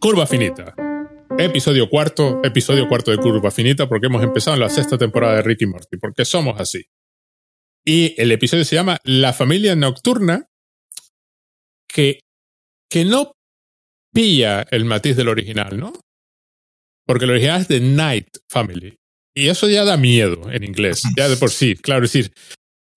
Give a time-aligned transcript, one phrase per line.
[0.00, 0.74] Curva Finita.
[1.38, 5.42] Episodio cuarto, episodio cuarto de Curva Finita, porque hemos empezado en la sexta temporada de
[5.42, 6.82] Ricky Morty, porque somos así.
[7.84, 10.46] Y el episodio se llama La familia nocturna,
[11.86, 12.20] que,
[12.88, 13.32] que no
[14.10, 15.92] pilla el matiz del original, ¿no?
[17.06, 18.96] Porque el original es The Night Family.
[19.34, 21.76] Y eso ya da miedo en inglés, ya de por sí.
[21.76, 22.32] Claro, es decir,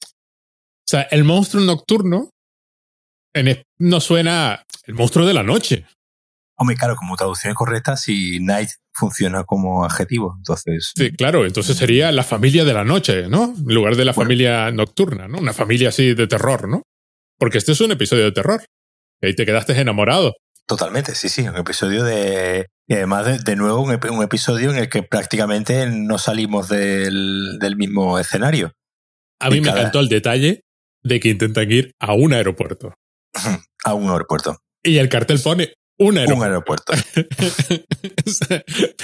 [0.05, 2.29] o sea, el monstruo nocturno
[3.79, 5.85] no suena el monstruo de la noche.
[6.55, 10.91] Hombre, claro, como traducción es correcta, si night funciona como adjetivo, entonces.
[10.95, 13.55] Sí, claro, entonces sería la familia de la noche, ¿no?
[13.57, 15.39] En lugar de la familia nocturna, ¿no?
[15.39, 16.83] Una familia así de terror, ¿no?
[17.39, 18.63] Porque este es un episodio de terror.
[19.21, 20.35] Y ahí te quedaste enamorado.
[20.65, 22.67] Totalmente, sí, sí, un episodio de...
[22.87, 27.75] Y además, de, nuevo, un, un, episodio en el que prácticamente no salimos del, del
[27.75, 28.73] mismo escenario.
[29.39, 30.61] A mí me encantó el detalle
[31.01, 32.93] de que intentan ir a un aeropuerto.
[33.85, 34.59] A un aeropuerto.
[34.81, 36.35] Y el cartel pone un aeropuerto.
[36.35, 36.93] Un aeropuerto.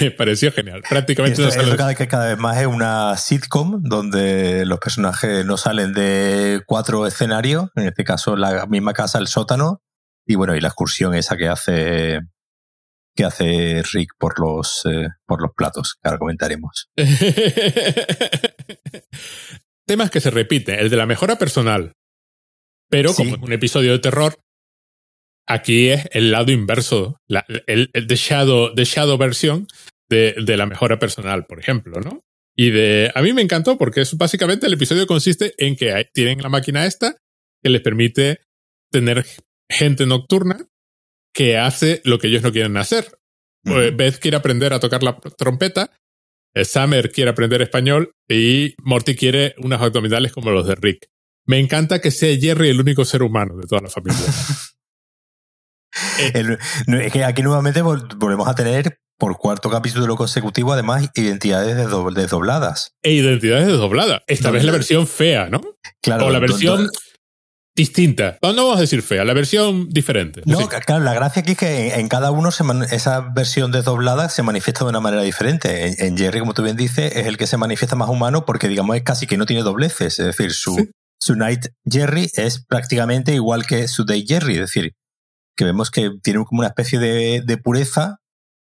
[0.00, 0.82] me pareció genial.
[0.88, 5.56] Prácticamente esto, no cada, que cada vez más es una sitcom donde los personajes no
[5.56, 9.82] salen de cuatro escenarios, en este caso la misma casa, el sótano,
[10.26, 12.20] y bueno, y la excursión esa que hace
[13.16, 16.90] que hace Rick por los eh, por los platos, que ahora comentaremos.
[19.86, 21.94] Temas que se repiten, el de la mejora personal.
[22.88, 24.36] Pero como un episodio de terror,
[25.50, 29.66] aquí es el lado inverso, la, el, el de shadow, de shadow versión
[30.08, 32.20] de, de, la mejora personal, por ejemplo, ¿no?
[32.56, 36.04] Y de, a mí me encantó porque es básicamente el episodio consiste en que hay,
[36.12, 37.16] tienen la máquina esta
[37.62, 38.40] que les permite
[38.90, 39.26] tener
[39.68, 40.66] gente nocturna
[41.34, 43.06] que hace lo que ellos no quieren hacer.
[43.64, 43.96] Uh -huh.
[43.96, 45.90] Beth quiere aprender a tocar la trompeta,
[46.64, 51.08] Summer quiere aprender español y Morty quiere unas abdominales como los de Rick.
[51.46, 54.20] Me encanta que sea Jerry el único ser humano de toda la familia.
[56.34, 56.58] el,
[57.00, 62.94] es que aquí nuevamente volvemos a tener por cuarto capítulo consecutivo, además, identidades desdobladas.
[63.02, 64.22] E identidades desdobladas.
[64.26, 64.58] Esta ¿Dónde?
[64.58, 65.60] vez la versión fea, ¿no?
[66.02, 66.26] Claro.
[66.26, 66.92] O la versión ¿dónde?
[67.76, 68.38] distinta.
[68.42, 70.42] No vamos a decir fea, la versión diferente.
[70.46, 74.42] No, claro, la gracia aquí es que en, cada uno se esa versión desdoblada se
[74.42, 75.86] manifiesta de una manera diferente.
[75.86, 78.68] En, en, Jerry, como tú bien dices, es el que se manifiesta más humano porque,
[78.68, 80.18] digamos, es casi que no tiene dobleces.
[80.18, 80.90] Es decir, su, sí.
[81.20, 84.54] su Night Jerry es prácticamente igual que su Day Jerry.
[84.54, 84.94] Es decir,
[85.60, 88.16] que vemos que tiene como una especie de, de pureza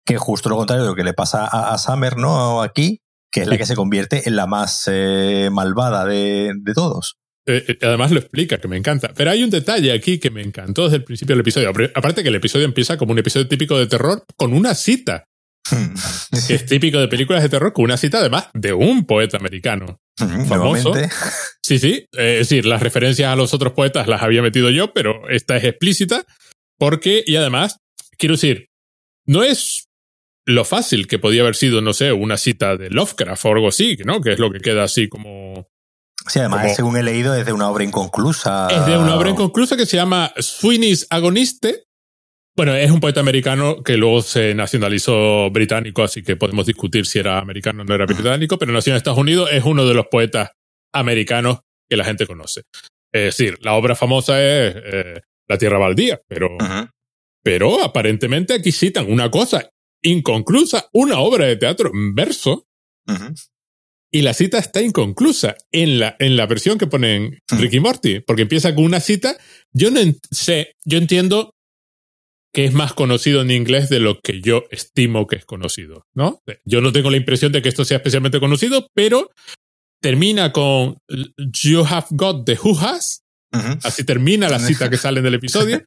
[0.08, 2.64] que es justo lo contrario de lo que le pasa a, a Summer, ¿no?
[2.64, 3.02] Aquí,
[3.32, 7.18] que es la que se convierte en la más eh, malvada de, de todos.
[7.46, 9.12] Eh, además lo explica, que me encanta.
[9.16, 11.70] Pero hay un detalle aquí que me encantó desde el principio del episodio.
[11.94, 15.26] Aparte que el episodio empieza como un episodio típico de terror con una cita.
[16.48, 20.00] que es típico de películas de terror con una cita además de un poeta americano.
[20.48, 20.96] famoso.
[21.62, 22.08] Sí, sí.
[22.18, 25.56] Eh, es decir, las referencias a los otros poetas las había metido yo, pero esta
[25.58, 26.26] es explícita.
[26.80, 27.78] Porque, y además,
[28.18, 28.70] quiero decir,
[29.26, 29.88] no es
[30.46, 33.98] lo fácil que podía haber sido, no sé, una cita de Lovecraft o algo así,
[34.04, 34.22] ¿no?
[34.22, 35.68] Que es lo que queda así como
[36.28, 38.68] Sí, además, como, según he leído, es de una obra inconclusa.
[38.70, 41.84] Es de una obra inconclusa que se llama Sweeney's Agoniste.
[42.56, 47.20] Bueno, es un poeta americano que luego se nacionalizó británico, así que podemos discutir si
[47.20, 50.08] era americano o no era británico, pero nació en Estados Unidos, es uno de los
[50.08, 50.52] poetas
[50.94, 51.60] americanos
[51.90, 52.64] que la gente conoce.
[53.14, 56.56] Es decir, la obra famosa es eh, La Tierra Baldía, pero,
[57.44, 59.70] pero aparentemente aquí citan una cosa
[60.02, 62.66] inconclusa, una obra de teatro en verso.
[64.12, 68.44] Y la cita está inconclusa en la, en la versión que ponen Ricky Morty, porque
[68.44, 69.36] empieza con una cita.
[69.74, 70.00] Yo no
[70.32, 71.54] sé, yo entiendo
[72.54, 76.42] que es más conocido en inglés de lo que yo estimo que es conocido, ¿no?
[76.66, 79.30] Yo no tengo la impresión de que esto sea especialmente conocido, pero
[80.02, 80.98] termina con
[81.64, 83.22] You have got the who has.
[83.52, 83.80] Uh -huh.
[83.84, 85.84] Así termina la cita que sale del episodio.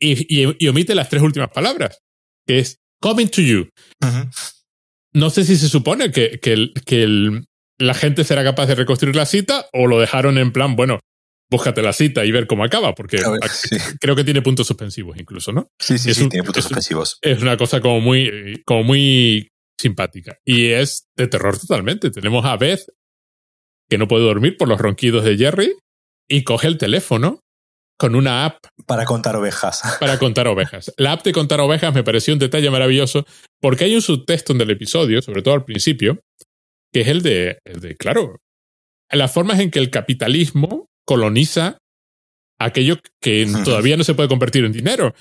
[0.00, 1.98] y, y, y, omite las tres últimas palabras,
[2.46, 3.68] que es coming to you.
[4.02, 4.30] Uh -huh
[5.12, 7.46] no sé si se supone que, que, el, que el,
[7.78, 11.00] la gente será capaz de reconstruir la cita o lo dejaron en plan, bueno,
[11.50, 13.76] búscate la cita y ver cómo acaba, porque ver, sí.
[14.00, 15.68] creo que tiene puntos suspensivos incluso, ¿no?
[15.78, 17.18] Sí, sí, es sí, un, tiene puntos es, suspensivos.
[17.22, 20.36] Es una cosa como muy, como muy simpática.
[20.44, 22.10] Y es de terror totalmente.
[22.10, 22.84] Tenemos a Beth,
[23.88, 25.74] que no puede dormir por los ronquidos de Jerry,
[26.30, 27.40] y coge el teléfono
[27.98, 28.64] con una app.
[28.86, 29.82] Para contar ovejas.
[30.00, 30.92] Para contar ovejas.
[30.96, 33.26] La app de contar ovejas me pareció un detalle maravilloso
[33.60, 36.20] porque hay un subtexto en el episodio, sobre todo al principio,
[36.92, 38.36] que es el de, el de, claro,
[39.10, 41.78] las formas en que el capitalismo coloniza
[42.58, 45.14] aquello que todavía no se puede convertir en dinero.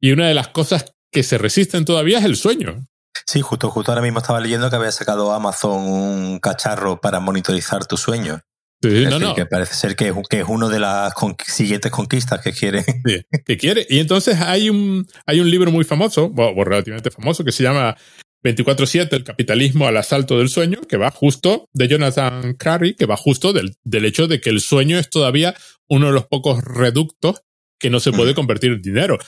[0.00, 2.84] Y una de las cosas que se resisten todavía es el sueño.
[3.26, 7.86] Sí, justo, justo ahora mismo estaba leyendo que había sacado Amazon un cacharro para monitorizar
[7.86, 8.40] tu sueño.
[8.80, 9.34] Sí, no, no.
[9.34, 11.12] Que parece ser que, que es una de las
[11.46, 12.84] siguientes conquistas que quiere.
[13.44, 13.86] que quiere.
[13.88, 17.96] Y entonces hay un, hay un libro muy famoso, o relativamente famoso, que se llama
[18.44, 23.16] 24-7, el capitalismo al asalto del sueño, que va justo de Jonathan Crary, que va
[23.16, 25.54] justo del, del, hecho de que el sueño es todavía
[25.88, 27.42] uno de los pocos reductos
[27.80, 29.18] que no se puede convertir en dinero.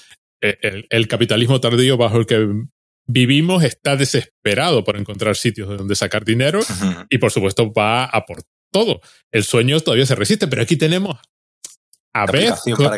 [0.41, 2.47] E, el, el, capitalismo tardío bajo el que
[3.07, 6.61] vivimos está desesperado por encontrar sitios de donde sacar dinero
[7.09, 9.01] y por supuesto va a por todo.
[9.31, 11.19] El sueño todavía se resiste, pero aquí tenemos
[12.13, 12.55] a ver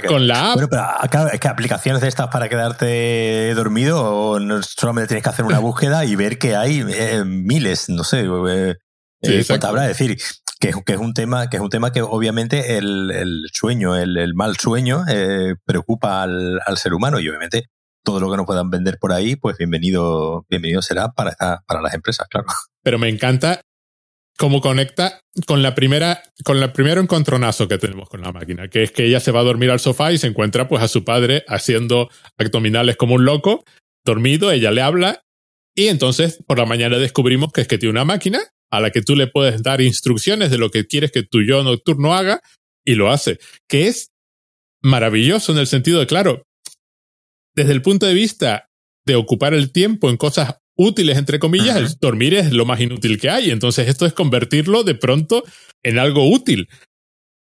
[0.07, 0.55] con, la app.
[0.55, 5.29] Bueno, pero es que aplicaciones de estas para quedarte dormido o no, solamente tienes que
[5.29, 8.77] hacer una búsqueda y ver que hay eh, miles, no sé, eh,
[9.23, 9.91] eh habrá.
[9.91, 10.19] Es decir,
[10.59, 14.17] que, que, es un tema que es un tema que obviamente el, el sueño, el,
[14.17, 17.69] el, mal sueño eh, preocupa al, al, ser humano y obviamente
[18.03, 21.37] todo lo que nos puedan vender por ahí, pues bienvenido, bienvenido será para,
[21.67, 22.47] para las empresas, claro.
[22.83, 23.61] Pero me encanta
[24.39, 28.83] cómo conecta con la primera, con el primero encontronazo que tenemos con la máquina, que
[28.83, 31.05] es que ella se va a dormir al sofá y se encuentra pues a su
[31.05, 33.65] padre haciendo abdominales como un loco,
[34.05, 35.23] dormido, ella le habla
[35.75, 38.41] y entonces por la mañana descubrimos que es que tiene una máquina
[38.71, 41.63] a la que tú le puedes dar instrucciones de lo que quieres que tu yo
[41.63, 42.41] nocturno haga
[42.85, 43.39] y lo hace,
[43.69, 44.11] que es
[44.83, 46.47] maravilloso en el sentido de, claro,
[47.55, 48.69] desde el punto de vista
[49.07, 53.21] de ocupar el tiempo en cosas útiles, entre comillas, el dormir es lo más inútil
[53.21, 53.51] que hay.
[53.51, 55.45] Entonces esto es convertirlo de pronto
[55.83, 56.69] en algo útil.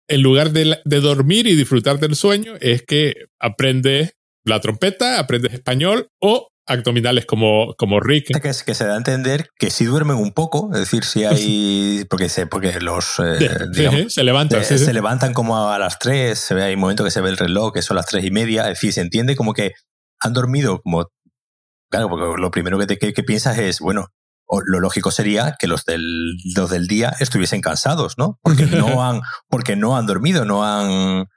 [0.07, 4.13] En lugar de, de dormir y disfrutar del sueño, es que aprendes
[4.43, 8.27] la trompeta, aprendes español o abdominales como, como Rick.
[8.41, 12.05] Que, que se da a entender que si duermen un poco, es decir, si hay.
[12.09, 13.19] Porque, se, porque los.
[13.19, 14.63] Eh, se levantan.
[14.63, 17.37] se levantan como a las 3, se ve, hay un momento que se ve el
[17.37, 18.63] reloj, que son las tres y media.
[18.63, 19.73] Es decir, se entiende como que
[20.19, 21.07] han dormido como
[21.91, 24.07] Claro, porque lo primero que, te, que, piensas es, bueno,
[24.65, 28.39] lo lógico sería que los del, los del día estuviesen cansados, ¿no?
[28.41, 31.27] Porque no han, porque no han dormido, no han,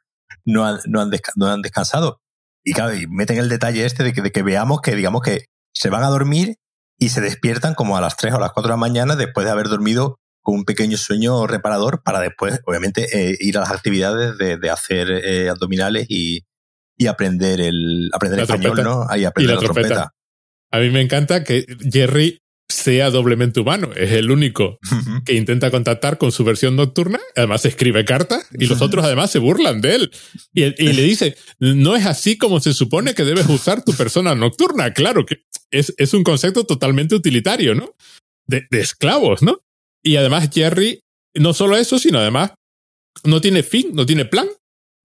[0.44, 2.20] no han, no han, no han descansado.
[2.62, 5.46] Y claro, y meten el detalle este de que, de que veamos que, digamos que
[5.74, 6.56] se van a dormir
[6.98, 9.50] y se despiertan como a las 3 o las 4 de la mañana después de
[9.50, 14.38] haber dormido con un pequeño sueño reparador para después, obviamente, eh, ir a las actividades
[14.38, 16.44] de, de hacer eh, abdominales y,
[16.96, 19.06] y aprender el aprender español, ¿no?
[19.08, 20.13] Ahí aprender la, trompeta.
[20.74, 23.92] A mí me encanta que Jerry sea doblemente humano.
[23.94, 24.80] Es el único
[25.24, 27.20] que intenta contactar con su versión nocturna.
[27.36, 30.10] Además escribe cartas y los otros además se burlan de él.
[30.52, 34.92] Y, le dice, no es así como se supone que debes usar tu persona nocturna.
[34.92, 37.94] Claro que es, es un concepto totalmente utilitario, ¿no?
[38.48, 39.60] De, de, esclavos, ¿no?
[40.02, 40.98] Y además Jerry,
[41.34, 42.50] no solo eso, sino además
[43.22, 44.48] no tiene fin, no tiene plan.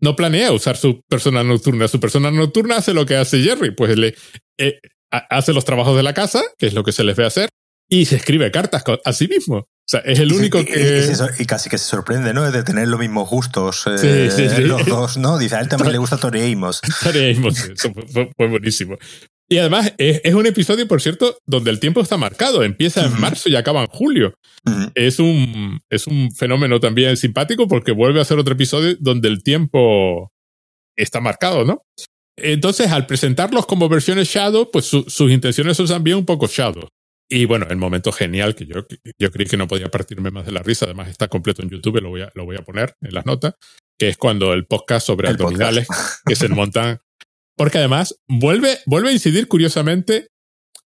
[0.01, 1.87] No planea usar su persona nocturna.
[1.87, 3.75] Su persona nocturna hace lo que hace Jerry.
[3.75, 4.15] Pues le,
[4.57, 4.79] eh,
[5.11, 7.49] hace los trabajos de la casa, que es lo que se les ve hacer,
[7.89, 9.57] y se escribe cartas a sí mismo.
[9.57, 11.11] O sea, es el único que.
[11.39, 12.49] Y, casi que se sorprende, ¿no?
[12.51, 13.87] De tener los mismos gustos.
[13.87, 14.61] Eh, sí, sí, sí.
[14.61, 15.39] Los dos, ¿no?
[15.39, 16.79] Dice, a él también le gusta Toreimos.
[17.03, 18.97] Toreimos, eso fue, buenísimo.
[19.51, 22.63] Y además es, un episodio, por cierto, donde el tiempo está marcado.
[22.63, 24.35] Empieza en marzo y acaba en julio.
[24.93, 29.41] es, un, es un fenómeno también simpático porque vuelve a ser otro episodio donde el
[29.41, 30.29] tiempo
[30.95, 31.81] está marcado, ¿no?
[32.43, 36.87] Entonces, al presentarlos como versiones Shadow, pues sus intenciones son también un poco Shadow.
[37.31, 38.87] Y bueno, el momento genial que yo,
[39.19, 42.01] yo creí que no podía partirme más de la risa, además está completo en YouTube,
[42.01, 43.53] lo voy a, lo voy a poner en las notas,
[43.99, 45.87] que es cuando el podcast sobre abdominales
[46.25, 46.99] que se montan.
[47.55, 50.29] Porque además vuelve, vuelve a incidir curiosamente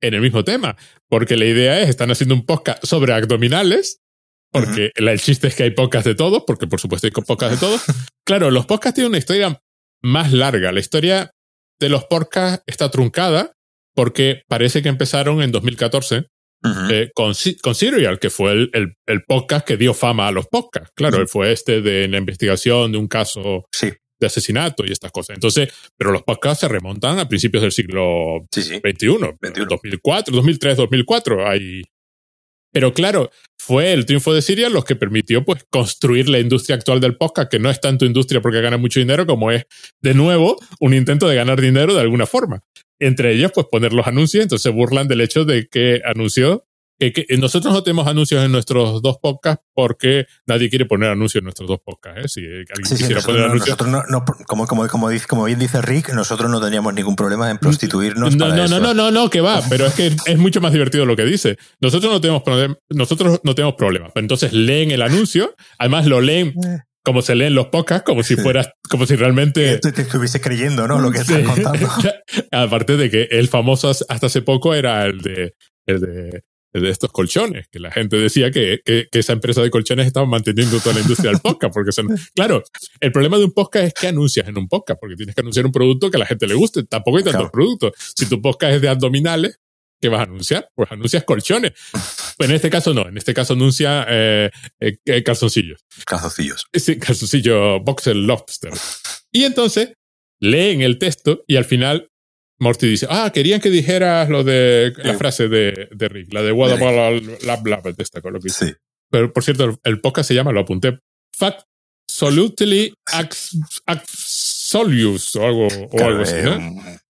[0.01, 0.77] en el mismo tema,
[1.09, 3.99] porque la idea es, están haciendo un podcast sobre abdominales,
[4.51, 7.67] porque el chiste es que hay podcasts de todos, porque por supuesto hay podcasts de
[7.67, 7.83] todos.
[8.25, 9.59] claro, los podcasts tienen una historia
[10.01, 10.71] más larga.
[10.71, 11.31] La historia
[11.79, 13.53] de los podcasts está truncada
[13.95, 16.27] porque parece que empezaron en 2014
[16.91, 20.91] eh, con, con, Serial, que fue el, el, podcast que dio fama a los podcasts.
[20.93, 25.35] Claro, él fue este de la investigación de un caso de asesinato y estas cosas.
[25.35, 29.37] Entonces, pero los podcasts se remontan a principios del siglo XXI, 21.
[29.69, 31.47] 2004, 2003, 2004.
[31.47, 31.83] Hay,
[32.71, 36.99] pero claro, fue el triunfo de Siria los que permitió pues construir la industria actual
[36.99, 39.65] del podcast, que no es tanto industria porque gana mucho dinero, como es
[40.01, 42.61] de nuevo un intento de ganar dinero de alguna forma.
[42.99, 46.65] Entre ellos, pues poner los anuncios, entonces burlan del hecho de que anunció
[46.99, 51.45] que, nosotros no tenemos anuncios en nuestros dos podcasts porque nadie quiere poner anuncios en
[51.45, 52.19] nuestros dos podcasts.
[52.19, 52.27] ¿eh?
[52.27, 53.77] Si alguien quisiera poner anuncios.
[54.45, 58.35] como, como, como, dice, como bien dice Rick, nosotros no teníamos ningún problema en prostituirnos.
[58.35, 58.79] No, para no, eso.
[58.81, 61.57] no, no, no, que va, pero es que es mucho más divertido lo que dice.
[61.79, 62.43] Nosotros no tenemos,
[62.89, 64.11] nosotros no tenemos problema.
[64.15, 66.79] Entonces leen el anuncio, además lo leen eh.
[67.01, 69.77] como se leen los podcasts, como si fueras, como si realmente.
[69.77, 70.99] Te, te estuviese creyendo, ¿no?
[70.99, 71.87] Lo que estás contando.
[72.51, 75.53] Aparte de que el famoso hasta hace poco era el de,
[75.85, 80.07] el de de estos colchones, que la gente decía que, que, esa empresa de colchones
[80.07, 81.73] estaba manteniendo toda la industria del podcast.
[81.73, 82.63] Porque son, claro,
[82.99, 85.65] el problema de un podcast es que anuncias en un podcast, porque tienes que anunciar
[85.65, 86.83] un producto que a la gente le guste.
[86.83, 87.93] Tampoco hay tantos productos.
[88.15, 89.59] Si tu podcast es de abdominales,
[89.99, 90.69] ¿qué vas a anunciar?
[90.75, 91.73] Pues anuncias colchones.
[92.37, 94.49] Pues en este caso no, en este caso anuncia eh,
[94.79, 95.81] eh, eh calzoncillos.
[96.05, 96.65] Calzoncillos.
[96.73, 98.71] Sí, calzoncillo Boxer Lobster.
[99.31, 99.93] Y entonces
[100.39, 102.08] leen el texto y al final
[102.59, 106.51] Morty dice, ah, querían que dijeras lo de la frase de, de Rick, la de
[106.51, 108.73] what about la bla bla esta con lo que Sí.
[109.09, 110.99] Pero por cierto, el podcast se llama, lo apunté,
[111.35, 111.63] Fact
[112.09, 112.93] Solutely
[113.85, 116.57] Absolute o algo, o algo así, ¿no?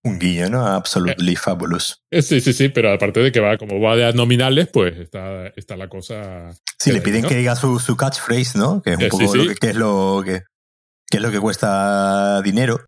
[0.04, 0.66] Un, guiño, ¿no?
[0.68, 1.98] Absolutely fabulous.
[2.12, 5.48] Eh, sí, sí, sí, pero aparte de que va, como va de nominales, pues está,
[5.56, 6.56] está la cosa.
[6.78, 8.82] Sí, le piden que diga su, su, catchphrase, ¿no?
[8.82, 10.44] Que es un eh, poco Lo que, es lo que,
[11.10, 12.86] que, es lo que cuesta dinero.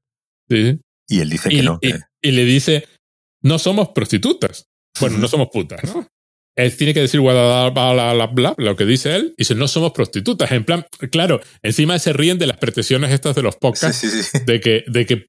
[0.49, 0.79] Sí.
[1.11, 1.77] Y él dice que no.
[2.21, 2.87] Y, le dice,
[3.41, 4.65] no somos prostitutas.
[4.99, 6.07] Bueno, no somos putas, ¿no?
[6.55, 9.91] Él tiene que decir bla, bla, bla, lo que dice él, y dice, no somos
[9.91, 10.51] prostitutas.
[10.53, 14.85] En plan, claro, encima se ríen de las pretensiones estas de los podcasts, De, que,
[14.87, 15.25] de, que,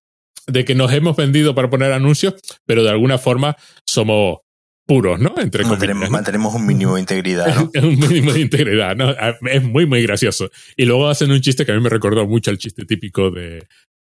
[0.47, 2.35] de que nos hemos vendido para poner anuncios,
[2.65, 4.39] pero de alguna forma somos
[4.87, 5.35] puros, ¿no?
[5.39, 7.71] Entre mantenemos, mantenemos un mínimo de integridad, ¿no?
[7.89, 9.11] un mínimo de integridad, ¿no?
[9.49, 10.49] Es muy, muy gracioso.
[10.77, 13.67] Y luego hacen un chiste que a mí me recordó mucho el chiste típico de,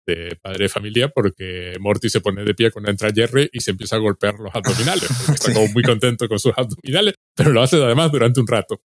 [0.06, 3.72] de padre de familia porque Morty se pone de pie cuando entra Jerry y se
[3.72, 5.08] empieza a golpear los abdominales.
[5.28, 8.80] Está como muy contento con sus abdominales, pero lo hace además durante un rato.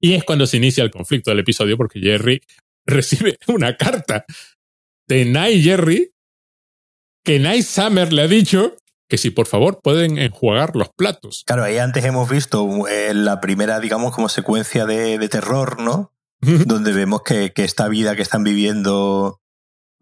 [0.00, 2.42] Y es cuando se inicia el conflicto del episodio porque Jerry
[2.84, 4.24] recibe una carta
[5.06, 6.10] de Night Jerry
[7.24, 8.76] que Night Summer le ha dicho
[9.08, 11.44] que si por favor pueden enjuagar los platos.
[11.46, 16.12] Claro, ahí antes hemos visto eh, la primera, digamos, como secuencia de, terror, ¿no?
[16.40, 19.41] Donde vemos que, que, esta vida que están viviendo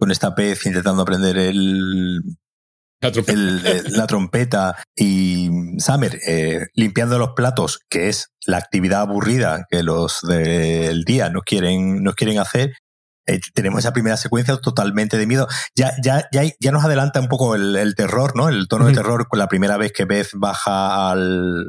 [0.00, 2.20] con esta pez intentando aprender el,
[3.00, 10.20] la trompeta, y Summer eh, limpiando los platos, que es la actividad aburrida que los
[10.22, 12.74] del día no quieren, no quieren hacer.
[13.26, 15.46] Eh, tenemos esa primera secuencia totalmente de miedo.
[15.76, 18.48] Ya, ya, ya, ya nos adelanta un poco el, terror, ¿no?
[18.48, 21.66] El tono de terror con la primera vez que Beth baja al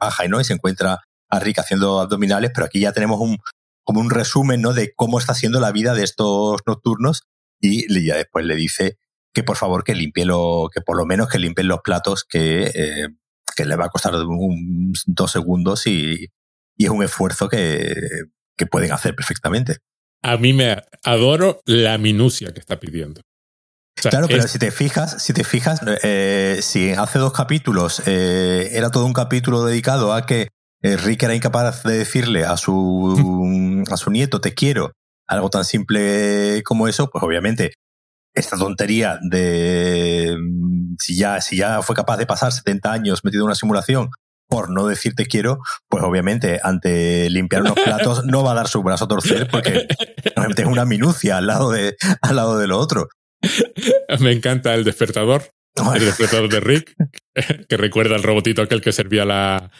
[0.00, 0.40] baja ¿no?
[0.40, 1.00] y se encuentra
[1.30, 3.38] a Rick haciendo abdominales, pero aquí ya tenemos un
[3.84, 4.72] como un resumen, ¿no?
[4.72, 7.22] De cómo está siendo la vida de estos nocturnos
[7.64, 8.98] y ya después le dice
[9.34, 12.70] que por favor que limpie lo, que por lo menos que limpien los platos que,
[12.74, 13.08] eh,
[13.54, 16.30] que le va a costar dos segundos y,
[16.76, 17.94] y, es un esfuerzo que,
[18.56, 19.78] que pueden hacer perfectamente.
[20.22, 23.20] A mí me adoro la minucia que está pidiendo.
[23.96, 28.90] claro, pero si te fijas, si te fijas, eh, si hace dos capítulos eh, era
[28.90, 30.48] todo un capítulo dedicado a que
[30.80, 34.92] Rick era incapaz de decirle a su, a su nieto te quiero
[35.26, 37.74] algo tan simple como eso, pues obviamente
[38.34, 43.42] esta tontería de mm, si ya, si ya fue capaz de pasar 70 años metido
[43.42, 44.10] en una simulación
[44.48, 48.68] por no decir te quiero, pues obviamente ante limpiar unos platos no va a dar
[48.68, 49.86] su brazo a torcer porque
[50.36, 53.08] obviamente es una minucia al lado de, al lado de lo otro.
[54.20, 55.50] Me encanta el despertador.
[55.76, 56.94] El despertador de Rick,
[57.68, 59.72] que recuerda al robotito aquel que servía la,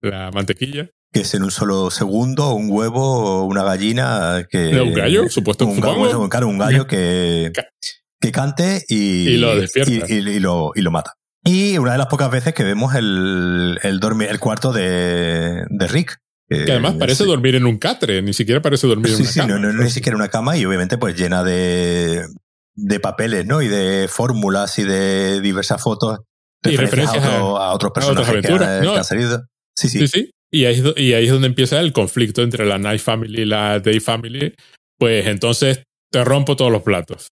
[0.00, 4.80] la mantequilla que es en un solo segundo un huevo una gallina que...
[4.80, 5.28] ¿Un gallo?
[5.28, 7.52] Supuesto un, gallo, claro, un gallo que,
[8.20, 10.10] que cante y, y lo despierta.
[10.10, 11.14] Y, lo, y lo mata.
[11.44, 15.88] Y una de las pocas veces que vemos el, el, dormir, el cuarto de, de
[15.88, 16.18] Rick.
[16.48, 19.54] Que además parece dormir en un catre, ni siquiera parece dormir en una sí, cama.
[19.54, 22.26] No, no, no, ni siquiera una cama y obviamente pues llena de,
[22.74, 23.62] de papeles, ¿no?
[23.62, 26.20] Y de fórmulas y de diversas fotos.
[26.62, 29.46] Y referencias a, otros personajes que, han, salido.
[29.74, 30.00] Sí, sí.
[30.00, 30.30] sí, sí.
[30.52, 33.80] Y ahí, y ahí es donde empieza el conflicto entre la Night Family y la
[33.80, 34.54] Day Family.
[34.98, 37.28] Pues entonces te rompo todos los platos.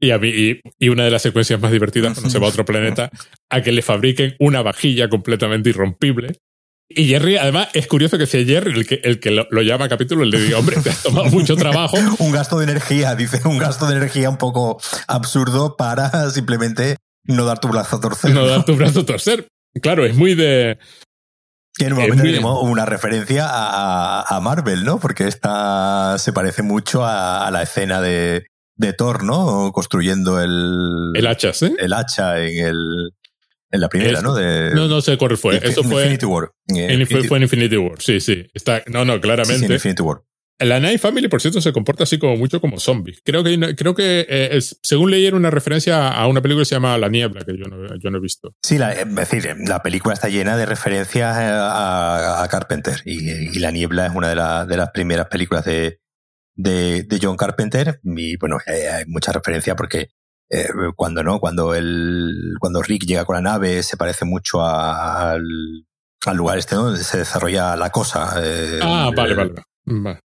[0.00, 2.64] Y, a mí, y, una de las secuencias más divertidas cuando se va a otro
[2.64, 3.10] planeta,
[3.50, 6.38] a que le fabriquen una vajilla completamente irrompible.
[6.88, 10.24] Y Jerry, además, es curioso que sea Jerry el que, el que lo, llama capítulo
[10.24, 11.96] y le diga, hombre, te has tomado mucho trabajo.
[12.18, 17.44] un gasto de energía, dice, un gasto de energía un poco absurdo para simplemente no
[17.44, 18.30] dar tu brazo a torcer.
[18.32, 19.48] No, dar tu brazo a torcer.
[19.82, 20.78] Claro, es muy de.
[21.76, 24.98] Que nuevamente tenemos una referencia a, Marvel, ¿no?
[24.98, 29.72] Porque esta se parece mucho a, la escena de, de, Thor, ¿no?
[29.72, 31.12] Construyendo el...
[31.14, 31.74] El hacha, ¿sí?
[31.78, 33.12] El hacha en el...
[33.68, 34.32] En la primera, ¿no?
[34.34, 35.58] De, no, no sé cuál fue.
[35.60, 36.02] Eso fue.
[36.02, 36.52] Infinity War.
[36.68, 38.46] fue, en Infinity War, sí, sí.
[38.54, 39.58] Está, no, no, claramente.
[39.58, 40.22] Sí, en Infinity War.
[40.58, 43.20] La Night Family, por cierto, se comporta así como mucho como zombies.
[43.24, 46.76] Creo que, creo que eh, según leí, era una referencia a una película que se
[46.76, 48.54] llama La Niebla, que yo no, yo no he visto.
[48.62, 54.06] Sí, la, es decir, la película está llena de referencias a, Carpenter y, La Niebla
[54.06, 55.98] es una de, de las primeras películas de,
[56.56, 60.08] de, John Carpenter y bueno, eh, hay mucha referencia porque
[60.48, 65.44] eh, cuando no, cuando el, cuando Rick llega con la nave se parece mucho al
[66.24, 68.34] al lugar este donde se desarrolla la cosa.
[68.42, 69.52] Eh, ah, vale, vale.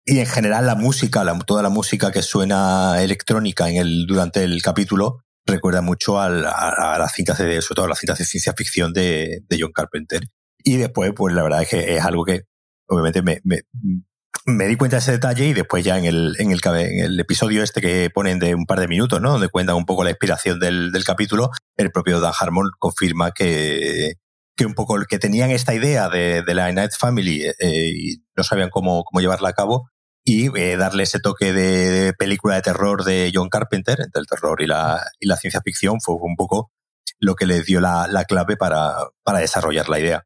[0.05, 4.61] Y en general la música, toda la música que suena electrónica en el, durante el
[4.61, 8.91] capítulo recuerda mucho a, las cintas de, sobre todo a las cintas de ciencia ficción
[8.93, 10.23] de, John Carpenter.
[10.63, 12.41] Y después, pues la verdad es que es algo que
[12.87, 16.59] obviamente me, me, di cuenta de ese detalle y después ya en el, en el,
[16.63, 19.33] en el episodio este que ponen de un par de minutos, ¿no?
[19.33, 24.13] Donde cuentan un poco la inspiración del, del capítulo, el propio Dan Harmon confirma que,
[24.55, 28.43] que un poco que tenían esta idea de, de la Night Family eh, y no
[28.43, 29.89] sabían cómo, cómo llevarla a cabo
[30.24, 34.62] y eh, darle ese toque de, película de terror de John Carpenter, entre el terror
[34.62, 36.72] y la, y la ciencia ficción, fue un poco
[37.20, 40.24] lo que les dio la, la clave para, para, desarrollar la idea.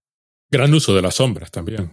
[0.50, 1.92] Gran uso de las sombras también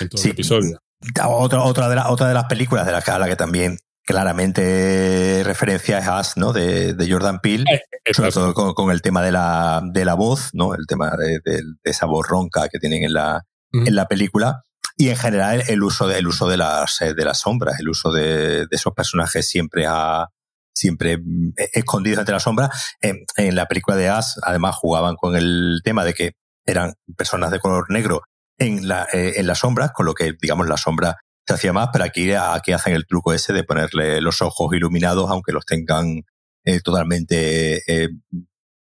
[0.00, 0.78] en todo el episodio.
[1.24, 3.78] Otra, otra, de otra de las películas de la, a la que también
[4.10, 6.52] claramente referencia es As, ¿no?
[6.52, 10.50] De, de Jordan Peele, eh, sobre todo con, el tema de la, de la voz,
[10.52, 10.74] ¿no?
[10.74, 11.40] El tema de,
[11.84, 14.62] esa voz ronca que tienen en la, en la película.
[14.96, 17.88] Y en general el uso de, el uso de las, eh, de las sombras, el
[17.88, 20.26] uso de, esos personajes siempre a,
[20.74, 22.96] siempre mm, e, escondidos entre las sombras.
[23.00, 26.32] En, en, la película de As, además, jugaban con el tema de que
[26.66, 28.22] eran personas de color negro
[28.58, 31.88] en, la, eh, en las sombras, con lo que, digamos, la sombra se hacía más,
[31.92, 36.24] pero aquí, aquí hacen el truco ese de ponerle los ojos iluminados, aunque los tengan
[36.64, 38.08] eh, totalmente eh,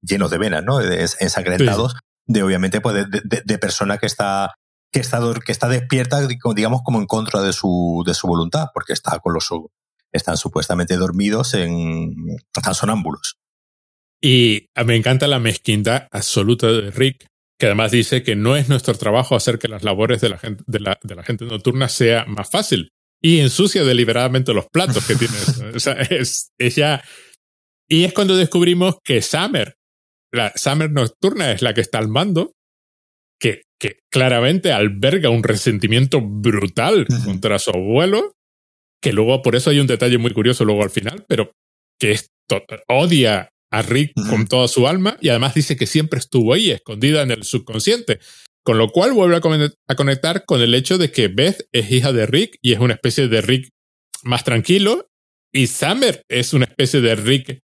[0.02, 0.80] llenos de venas, ¿no?
[0.82, 1.96] ensangrentados,
[2.26, 4.54] de obviamente, pues de, de, persona que está,
[4.92, 6.20] que está, que está despierta,
[6.56, 9.50] digamos, como en contra de su, de su voluntad, porque está con los
[10.12, 12.14] están supuestamente dormidos en,
[12.56, 13.38] están sonámbulos.
[14.22, 17.26] Y me encanta la mezquindad absoluta de Rick,
[17.60, 20.64] que además dice que no es nuestro trabajo hacer que las labores de la gente,
[20.68, 22.90] de la, de la gente nocturna sea más fácil.
[23.22, 25.36] Y ensucia deliberadamente los platos que tiene.
[25.76, 27.04] o sea, es, ya.
[27.88, 29.76] Y es cuando descubrimos que Summer,
[30.32, 32.52] la Summer nocturna, es la que está al mando,
[33.40, 38.34] que, que claramente alberga un resentimiento brutal contra su abuelo,
[39.02, 41.52] que luego, por eso hay un detalle muy curioso luego al final, pero
[42.00, 42.20] que
[42.88, 47.24] odia a Rick con toda su alma y además dice que siempre estuvo ahí, escondida
[47.24, 48.20] en el subconsciente.
[48.64, 52.26] Con lo cual vuelve a conectar con el hecho de que Beth es hija de
[52.28, 53.70] Rick y es una especie de Rick
[54.24, 55.08] más tranquilo
[55.52, 57.60] y Summer es una especie de Rick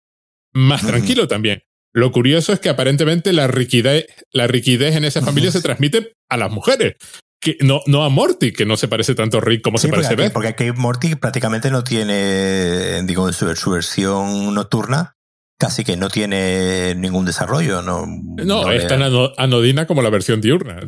[0.53, 1.61] más tranquilo también.
[1.93, 6.37] Lo curioso es que aparentemente la riquidez, la riquidez en esa familia se transmite a
[6.37, 6.95] las mujeres.
[7.39, 10.13] Que no, no a Morty, que no se parece tanto a Rick como se parece
[10.13, 10.33] a Beth.
[10.33, 15.15] Porque aquí Morty prácticamente no tiene, digo, su versión nocturna,
[15.59, 17.81] casi que no tiene ningún desarrollo.
[17.81, 20.79] No, no, es tan anodina como la versión diurna.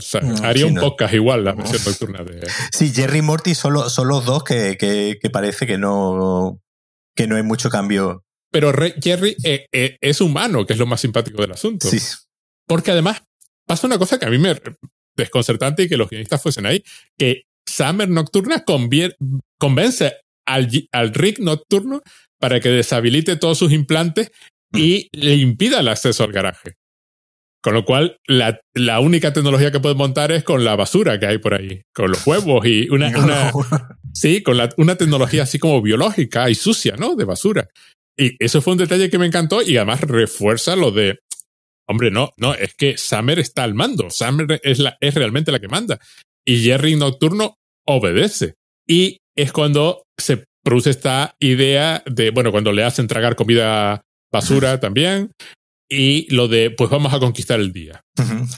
[0.43, 2.47] haría un podcast igual la versión nocturna de.
[2.71, 6.61] Sí, Jerry y Morty son, son los dos que, que, parece que no,
[7.15, 8.23] que no hay mucho cambio.
[8.49, 11.89] Pero Jerry eh, eh, es humano, que es lo más simpático del asunto.
[11.89, 11.99] Sí.
[12.65, 13.21] Porque además
[13.67, 14.55] pasa una cosa que a mí me
[15.17, 16.81] desconcertante y que los guionistas fuesen ahí,
[17.17, 22.01] que Summer Nocturna convence al, al Rick Nocturno
[22.39, 24.31] para que deshabilite todos sus implantes
[24.73, 26.75] y le impida el acceso al garaje.
[27.63, 31.27] Con lo cual, la, la, única tecnología que puede montar es con la basura que
[31.27, 33.51] hay por ahí, con los huevos y una, una
[34.13, 37.15] sí, con la, una tecnología así como biológica y sucia, ¿no?
[37.15, 37.69] De basura.
[38.17, 41.19] Y eso fue un detalle que me encantó y además refuerza lo de,
[41.87, 45.59] hombre, no, no, es que Summer está al mando, Summer es, la, es realmente la
[45.59, 45.99] que manda.
[46.43, 48.55] Y Jerry Nocturno obedece.
[48.87, 54.79] Y es cuando se produce esta idea de, bueno, cuando le hacen tragar comida basura
[54.79, 55.31] también.
[55.89, 58.01] Y lo de, pues vamos a conquistar el día.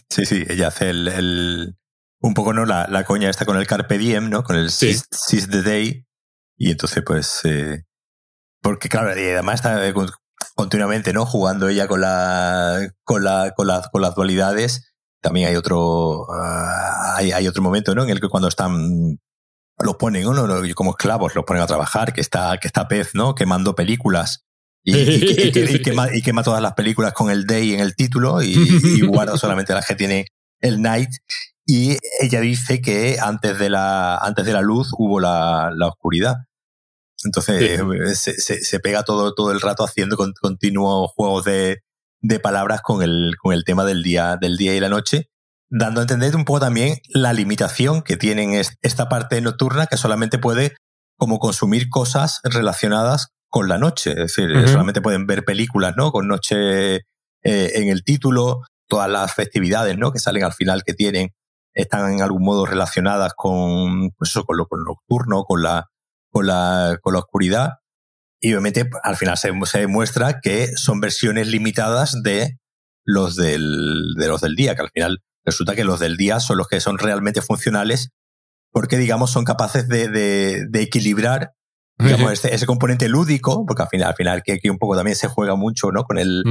[0.09, 1.75] Sí, sí, ella hace el, el
[2.21, 2.65] un poco, ¿no?
[2.65, 4.43] La, la, coña está con el Carpe Diem, ¿no?
[4.43, 4.95] Con el sí.
[5.11, 6.05] Seize the Day.
[6.57, 7.83] Y entonces, pues, eh,
[8.61, 9.93] porque claro, y además está eh,
[10.55, 11.25] continuamente, ¿no?
[11.25, 14.93] Jugando ella con la, con la, con, con las dualidades.
[15.19, 18.03] También hay otro, ah, hay, hay, otro momento, ¿no?
[18.03, 19.19] En el que cuando están,
[19.79, 20.47] los ponen, ¿no?
[20.75, 23.33] Como esclavos, los ponen a trabajar, que está, que está Pez, ¿no?
[23.33, 24.45] Quemando películas
[24.83, 28.55] y, quema, todas las películas con el day en el título y,
[29.07, 30.25] guarda solamente las que tiene
[30.59, 31.09] el night.
[31.65, 36.35] Y ella dice que antes de la, antes de la luz hubo la, la oscuridad.
[37.23, 37.79] Entonces
[38.19, 41.79] se, se, pega todo, todo el rato haciendo continuos juegos de,
[42.23, 45.29] de palabras con el, con el tema del día, del día y la noche,
[45.69, 50.37] dando a entender un poco también la limitación que tienen esta parte nocturna que solamente
[50.37, 50.75] puede
[51.17, 54.11] como consumir cosas relacionadas con la noche.
[54.11, 56.11] Es decir, solamente pueden ver películas, ¿no?
[56.11, 57.01] Con noche eh,
[57.43, 60.11] en el título, todas las festividades, ¿no?
[60.11, 61.29] Que salen al final que tienen,
[61.75, 65.85] están en algún modo relacionadas con, pues eso, con lo, nocturno, con la,
[66.31, 67.73] con la, con la oscuridad.
[68.41, 72.57] Y obviamente al final se, se demuestra que son versiones limitadas de
[73.05, 76.57] los del, de los del día, que al final Resulta que los del día son
[76.57, 78.09] los que son realmente funcionales
[78.71, 81.51] porque, digamos, son capaces de, de, equilibrar
[81.97, 85.27] digamos, ese componente lúdico, porque al final, al final que aquí un poco también se
[85.27, 86.03] juega mucho, ¿no?
[86.03, 86.43] Con el,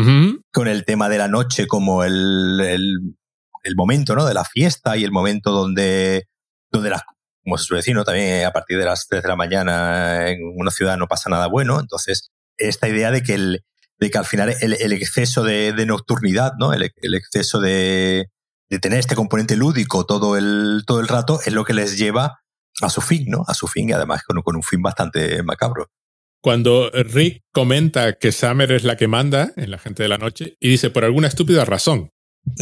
[0.53, 3.17] con el tema de la noche como el, el,
[3.65, 4.25] el, momento, ¿no?
[4.25, 6.29] De la fiesta y el momento donde,
[6.71, 7.03] donde las,
[7.43, 8.05] como se suele decir, ¿no?
[8.05, 11.49] También a partir de las 3 de la mañana en una ciudad no pasa nada
[11.49, 11.81] bueno.
[11.81, 13.65] Entonces, esta idea de que el,
[13.99, 16.73] de que al final el, el exceso de, de, nocturnidad, ¿no?
[16.73, 18.31] El, el exceso de,
[18.71, 22.42] de tener este componente lúdico todo el, todo el rato es lo que les lleva
[22.81, 23.45] a su fin, ¿no?
[23.47, 25.91] A su fin y además con, con un fin bastante macabro.
[26.41, 30.57] Cuando Rick comenta que Summer es la que manda en la gente de la noche
[30.59, 32.11] y dice por alguna estúpida razón.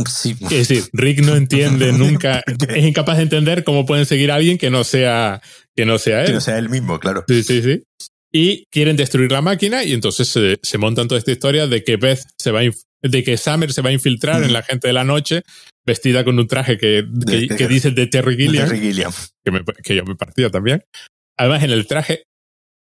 [0.06, 0.36] Sí.
[0.42, 4.58] Es decir, Rick no entiende nunca, es incapaz de entender cómo pueden seguir a alguien
[4.58, 5.40] que no sea,
[5.74, 6.26] que no sea él.
[6.26, 7.24] Que no sea él mismo, claro.
[7.26, 7.82] Sí, sí, sí.
[8.30, 11.96] Y quieren destruir la máquina y entonces se, se montan toda esta historia de que
[11.96, 12.64] Beth se va a
[13.02, 15.42] de que Summer se va a infiltrar en la gente de la noche
[15.86, 19.12] vestida con un traje que, que, dice de Terry Gilliam, Terry Gilliam.
[19.44, 20.84] Que, que yo me partía también.
[21.38, 22.24] Además, en el traje,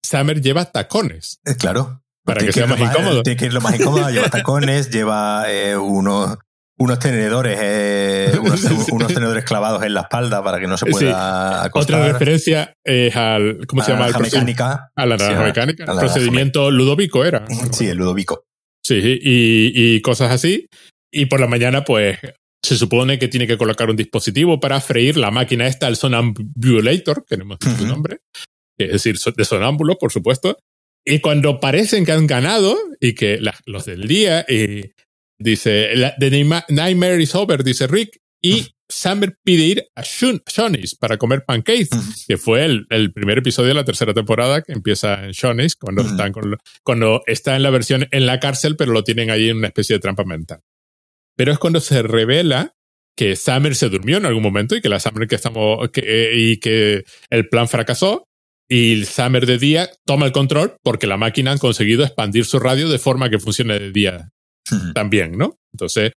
[0.02, 1.40] Summer lleva tacones.
[1.44, 2.02] Eh, claro.
[2.24, 3.22] Para que sea más incómodo.
[3.22, 4.10] Tiene que ir lo más incómodo.
[4.10, 6.38] lleva tacones, lleva eh, unos,
[6.78, 8.32] unos tenedores, eh,
[8.90, 12.00] unos, tenedores clavados en la espalda para que no se pueda acostar.
[12.00, 14.08] Otra referencia es al, ¿cómo se llama?
[14.08, 14.90] La mecánica.
[14.96, 15.84] A la naranja mecánica.
[15.84, 17.44] el procedimiento Ludovico era.
[17.72, 18.44] Sí, el Ludovico.
[18.90, 20.66] Sí, y, y cosas así.
[21.12, 22.18] Y por la mañana, pues,
[22.60, 27.24] se supone que tiene que colocar un dispositivo para freír la máquina esta, el Sonambulator,
[27.24, 28.18] que no hemos dicho su nombre,
[28.76, 30.58] es decir, de sonámbulo, por supuesto.
[31.04, 34.90] Y cuando parecen que han ganado y que los del día, y
[35.38, 41.44] dice, The Nightmare is over, dice Rick, y Summer pide ir a Shoney's para comer
[41.46, 41.88] pancakes,
[42.26, 46.02] que fue el, el, primer episodio de la tercera temporada que empieza en Shoney's, cuando,
[46.02, 49.58] están con, cuando está en la versión en la cárcel, pero lo tienen ahí en
[49.58, 50.60] una especie de trampa mental.
[51.36, 52.72] Pero es cuando se revela
[53.16, 56.56] que Summer se durmió en algún momento y que la Summer que estamos que, y
[56.58, 58.24] que el plan fracasó
[58.68, 62.88] y Summer de día toma el control porque la máquina han conseguido expandir su radio
[62.88, 64.28] de forma que funcione de día
[64.94, 65.56] también, ¿no?
[65.72, 66.12] Entonces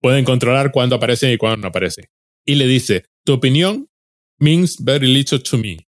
[0.00, 2.08] pueden controlar cuándo aparece y cuándo no aparece.
[2.46, 3.88] Y le dice, tu opinión
[4.38, 5.86] means very little to me.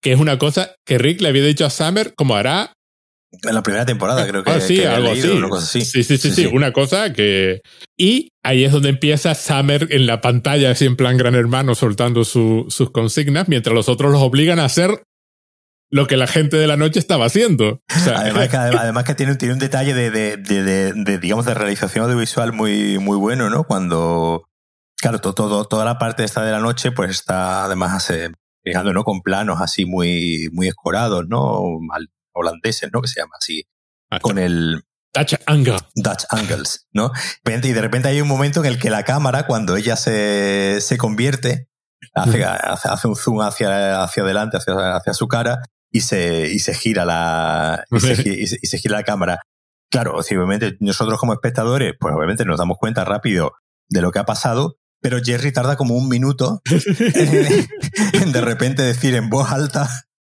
[0.00, 2.72] Que es una cosa que Rick le había dicho a Summer como hará
[3.42, 4.50] en la primera temporada, creo que.
[4.50, 5.84] Ah, sí, algo así.
[5.84, 7.60] Sí, sí, sí, sí, Una cosa que.
[7.96, 12.24] Y ahí es donde empieza Summer en la pantalla, así en plan gran hermano, soltando
[12.24, 15.02] sus consignas, mientras los otros los obligan a hacer
[15.90, 17.80] lo que la gente de la noche estaba haciendo.
[17.88, 22.04] además, que, además, que, tiene, tiene un detalle de, de, de, de, digamos, de realización
[22.04, 23.64] audiovisual muy, muy bueno, ¿no?
[23.64, 24.44] Cuando.
[25.04, 28.10] Claro, todo, toda la parte esta de la noche, pues está además
[28.64, 29.04] fijando, ¿no?
[29.04, 31.60] Con planos así muy, muy escorados, ¿no?
[32.32, 33.02] holandeses, ¿no?
[33.02, 33.64] Que se llama así.
[34.10, 34.82] Ah, con el...
[35.12, 35.76] Dutch Angle.
[35.94, 37.12] Dutch Angles, ¿no?
[37.44, 40.96] Y de repente hay un momento en el que la cámara, cuando ella se, se
[40.96, 41.68] convierte,
[42.14, 46.72] hace, hace, un zoom hacia, hacia adelante, hacia, hacia su cara, y se, y se
[46.72, 49.42] gira la, y se, gira la cámara.
[49.90, 53.52] Claro, obviamente nosotros como espectadores, pues obviamente nos damos cuenta rápido
[53.90, 56.62] de lo que ha pasado, pero Jerry tarda como un minuto
[58.14, 59.86] en de repente decir en voz alta,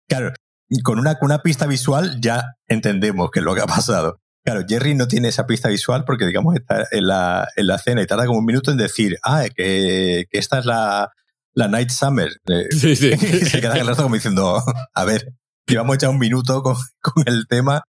[0.10, 0.34] claro,
[0.82, 4.22] con una, una pista visual ya entendemos qué es lo que ha pasado.
[4.44, 8.02] Claro, Jerry no tiene esa pista visual porque, digamos, está en la, en la cena
[8.02, 11.12] y tarda como un minuto en decir, ah, que, que esta es la,
[11.54, 12.30] la Night Summer.
[12.48, 13.10] Eh, sí, sí.
[13.22, 14.64] y se queda el resto como diciendo,
[14.96, 15.32] a ver,
[15.68, 17.84] llevamos ya un minuto con, con, el tema,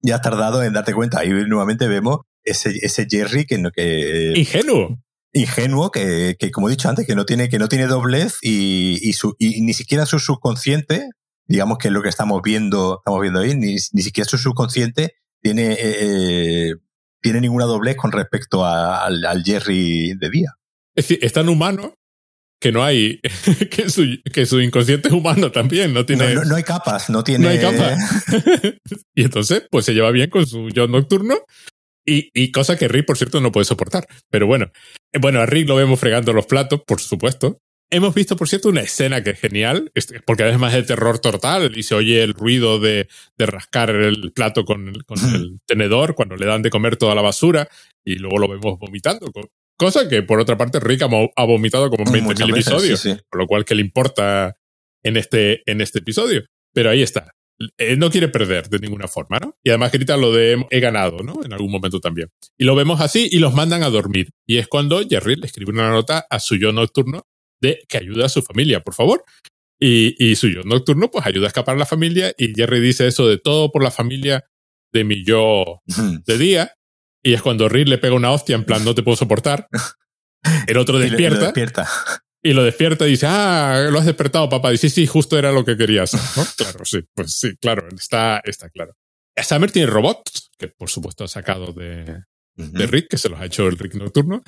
[0.00, 1.24] ya has tardado en darte cuenta.
[1.24, 3.62] Y nuevamente vemos ese, ese Jerry que...
[3.72, 4.98] que Ingenuo.
[5.32, 8.98] Ingenuo, que, que, como he dicho antes, que no tiene, que no tiene doblez y,
[9.02, 11.08] y, su, y ni siquiera su subconsciente
[11.46, 15.72] digamos que lo que estamos viendo, estamos viendo ahí, ni, ni siquiera su subconsciente tiene,
[15.72, 16.74] eh, eh,
[17.20, 20.54] tiene ninguna doblez con respecto al, al, Jerry de día.
[20.94, 21.94] Es decir, es tan humano
[22.60, 23.20] que no hay,
[23.70, 26.34] que su, que su inconsciente es humano también, no tiene...
[26.34, 27.44] No, no, hay capas, no tiene...
[27.44, 27.98] No hay capas.
[29.14, 31.38] y entonces, pues se lleva bien con su yo nocturno
[32.04, 34.06] y, y, cosa que Rick, por cierto, no puede soportar.
[34.30, 34.70] Pero bueno,
[35.20, 37.58] bueno, a Rick lo vemos fregando los platos, por supuesto.
[37.90, 39.92] Hemos visto, por cierto, una escena que es genial,
[40.24, 44.32] porque además es de terror total y se oye el ruido de, de rascar el
[44.32, 47.68] plato con, con el tenedor cuando le dan de comer toda la basura
[48.02, 49.30] y luego lo vemos vomitando.
[49.76, 53.64] Cosa que, por otra parte, Rick ha vomitado como en 20.000 episodios, por lo cual
[53.66, 54.54] que le importa
[55.02, 56.44] en este, en este episodio.
[56.72, 57.32] Pero ahí está.
[57.76, 59.54] Él no quiere perder de ninguna forma, ¿no?
[59.62, 61.44] Y además grita lo de he ganado, ¿no?
[61.44, 62.28] En algún momento también.
[62.58, 64.30] Y lo vemos así y los mandan a dormir.
[64.46, 67.26] Y es cuando Jerry le escribe una nota a su yo nocturno
[67.60, 69.24] de que ayude a su familia, por favor.
[69.80, 72.32] Y, y su yo nocturno, pues ayuda a escapar a la familia.
[72.38, 74.44] Y Jerry dice eso de todo por la familia
[74.92, 75.80] de mi yo
[76.26, 76.72] de día.
[77.22, 79.68] Y es cuando Rick le pega una hostia en plan, no te puedo soportar.
[80.66, 81.36] El otro despierta.
[81.36, 81.88] Y lo, despierta.
[82.42, 84.70] Y lo despierta y dice, ah, lo has despertado, papá.
[84.70, 86.12] Dice, sí, sí, justo era lo que querías.
[86.36, 86.44] ¿no?
[86.56, 88.94] claro, sí, pues sí, claro, está, está claro.
[89.40, 92.22] Summer tiene robots, que por supuesto ha sacado de,
[92.56, 94.42] de Rick, que se los ha hecho el Rick Nocturno.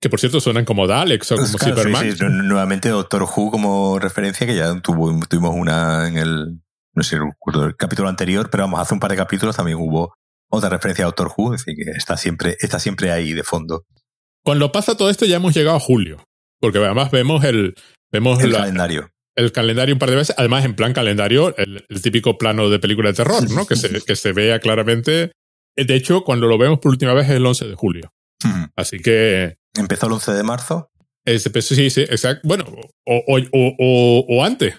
[0.00, 2.16] Que por cierto suenan como Daleks o como Superman.
[2.16, 6.60] Sí, Nuevamente Doctor Who como referencia, que ya tuvo, tuvimos una en el,
[6.94, 10.14] no sé, el capítulo anterior, pero vamos, hace un par de capítulos también hubo
[10.48, 13.84] otra referencia a Doctor Who, es decir, que está siempre, está siempre ahí de fondo.
[14.44, 16.24] Cuando pasa todo esto ya hemos llegado a julio,
[16.62, 17.74] porque además vemos el,
[18.12, 19.10] vemos el calendario.
[19.34, 23.08] El calendario un par de veces, además en plan calendario, el, típico plano de película
[23.08, 23.66] de terror, ¿no?
[23.66, 25.32] que, se, que se vea claramente.
[25.74, 28.12] De hecho, cuando lo vemos por última vez es el 11 de julio.
[28.76, 29.56] Así que...
[29.74, 30.90] ¿Empezó el 11 de marzo?
[31.24, 32.46] sí, sí, exacto.
[32.46, 32.64] Bueno,
[33.06, 34.74] o, o, o, o antes.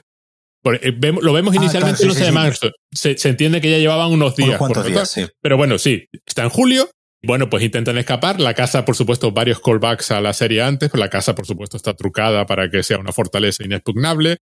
[0.81, 2.71] Eh, lo vemos ah, inicialmente el 11 de marzo.
[2.93, 4.59] Se, entiende que ya llevaban unos días.
[4.59, 6.89] Unos días, Pero bueno, sí, está en julio.
[7.25, 8.39] Bueno, pues intentan escapar.
[8.39, 10.89] La casa, por supuesto, varios callbacks a la serie antes.
[10.89, 14.39] Pues la casa, por supuesto, está trucada para que sea una fortaleza inexpugnable.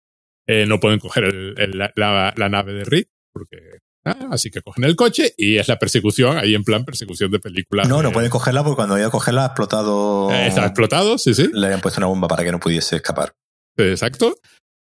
[0.46, 3.56] Eh, no pueden coger la, nave de Rick, porque.
[4.04, 7.40] Ah, así que cogen el coche y es la persecución, ahí en plan persecución de
[7.40, 7.82] película.
[7.86, 10.30] No, no pueden cogerla porque cuando iba a cogerla ha explotado.
[10.30, 11.50] Eh, está explotado, sí, sí.
[11.52, 13.34] Le habían puesto una bomba para que no pudiese escapar.
[13.76, 14.38] Exacto.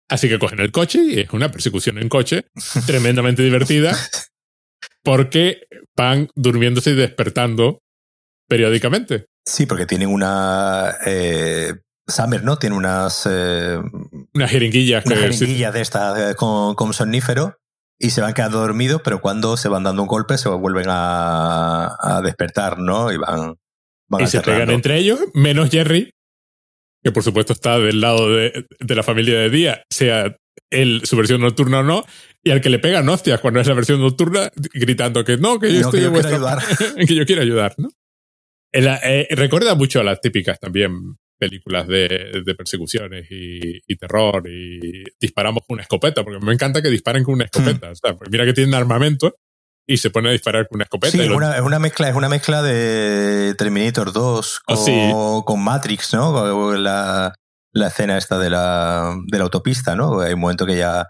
[0.09, 2.47] Así que cogen el coche y es una persecución en coche
[2.85, 3.95] tremendamente divertida
[5.03, 5.61] porque
[5.95, 7.79] van durmiéndose y despertando
[8.47, 9.25] periódicamente.
[9.45, 10.95] Sí, porque tienen una...
[11.05, 11.73] Eh,
[12.07, 12.57] Summer, ¿no?
[12.57, 13.27] Tiene unas...
[13.29, 13.79] Eh,
[14.33, 15.05] unas jeringuillas.
[15.05, 17.57] Una jeringuilla de esta eh, con, con, somnífero
[17.99, 21.97] y se van quedando dormidos, pero cuando se van dando un golpe se vuelven a,
[21.99, 23.11] a despertar, ¿no?
[23.11, 23.55] Y van...
[24.09, 26.11] van y se pegan entre ellos, menos Jerry,
[27.03, 30.35] que por supuesto está del lado de, la familia de día, sea
[30.69, 32.05] él su versión nocturna o no,
[32.43, 35.73] y al que le pegan hostias cuando es la versión nocturna, gritando que no, que
[35.73, 36.59] yo estoy que yo ayudar.
[37.07, 37.89] que yo quiero ayudar, ¿no?
[38.71, 45.75] Eh, recuerda mucho a las típicas también películas de, persecuciones y, terror y disparamos con
[45.75, 47.91] una escopeta, porque me encanta que disparen con una escopeta.
[47.91, 48.17] Hmm.
[48.29, 49.35] mira que tienen armamento
[49.85, 51.11] y se pone a disparar con una escopeta.
[51.11, 56.75] Sí, es, una, mezcla, es una mezcla de Terminator 2 con, con Matrix, ¿no?
[56.75, 57.33] La,
[57.77, 60.21] la, escena esta de la, de la autopista, ¿no?
[60.21, 61.07] Hay un momento que ya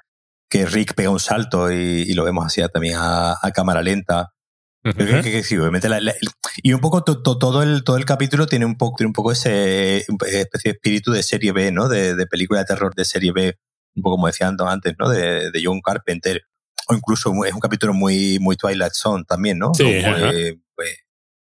[0.50, 4.32] que Rick pega un salto y, lo vemos así también a, cámara lenta.
[6.64, 9.98] y un poco todo el todo el capítulo tiene un poco tiene un poco ese
[9.98, 11.90] especie de espíritu de serie B, ¿no?
[11.90, 13.58] De, de película de terror de serie B,
[13.96, 15.10] un poco como decía antes, ¿no?
[15.10, 16.42] De, de John Carpenter
[16.88, 19.74] o incluso es un capítulo muy, muy Twilight Zone también, ¿no?
[19.74, 19.84] Sí,
[20.76, 20.98] pues,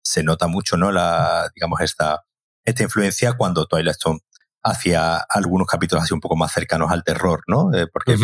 [0.02, 0.90] se nota mucho, ¿no?
[0.90, 2.24] La, digamos, esta,
[2.64, 4.18] esta influencia cuando Twilight Zone
[4.62, 7.72] hacía algunos capítulos así un poco más cercanos al terror, ¿no?
[7.74, 8.16] Eh, porque,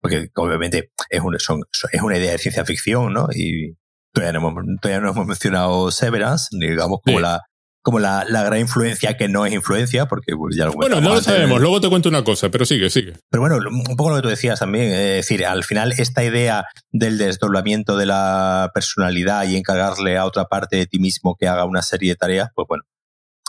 [0.00, 3.28] porque obviamente es, un, es una idea de ciencia ficción, ¿no?
[3.34, 3.76] Y
[4.12, 7.42] todavía no hemos, todavía no hemos mencionado Severance, digamos, como la,
[7.82, 11.16] como la, la, gran influencia que no es influencia, porque pues, ya lo Bueno, no
[11.16, 13.12] lo sabemos, luego te cuento una cosa, pero sigue, sigue.
[13.28, 16.64] Pero bueno, un poco lo que tú decías también, es decir, al final esta idea
[16.92, 21.66] del desdoblamiento de la personalidad y encargarle a otra parte de ti mismo que haga
[21.66, 22.84] una serie de tareas, pues bueno,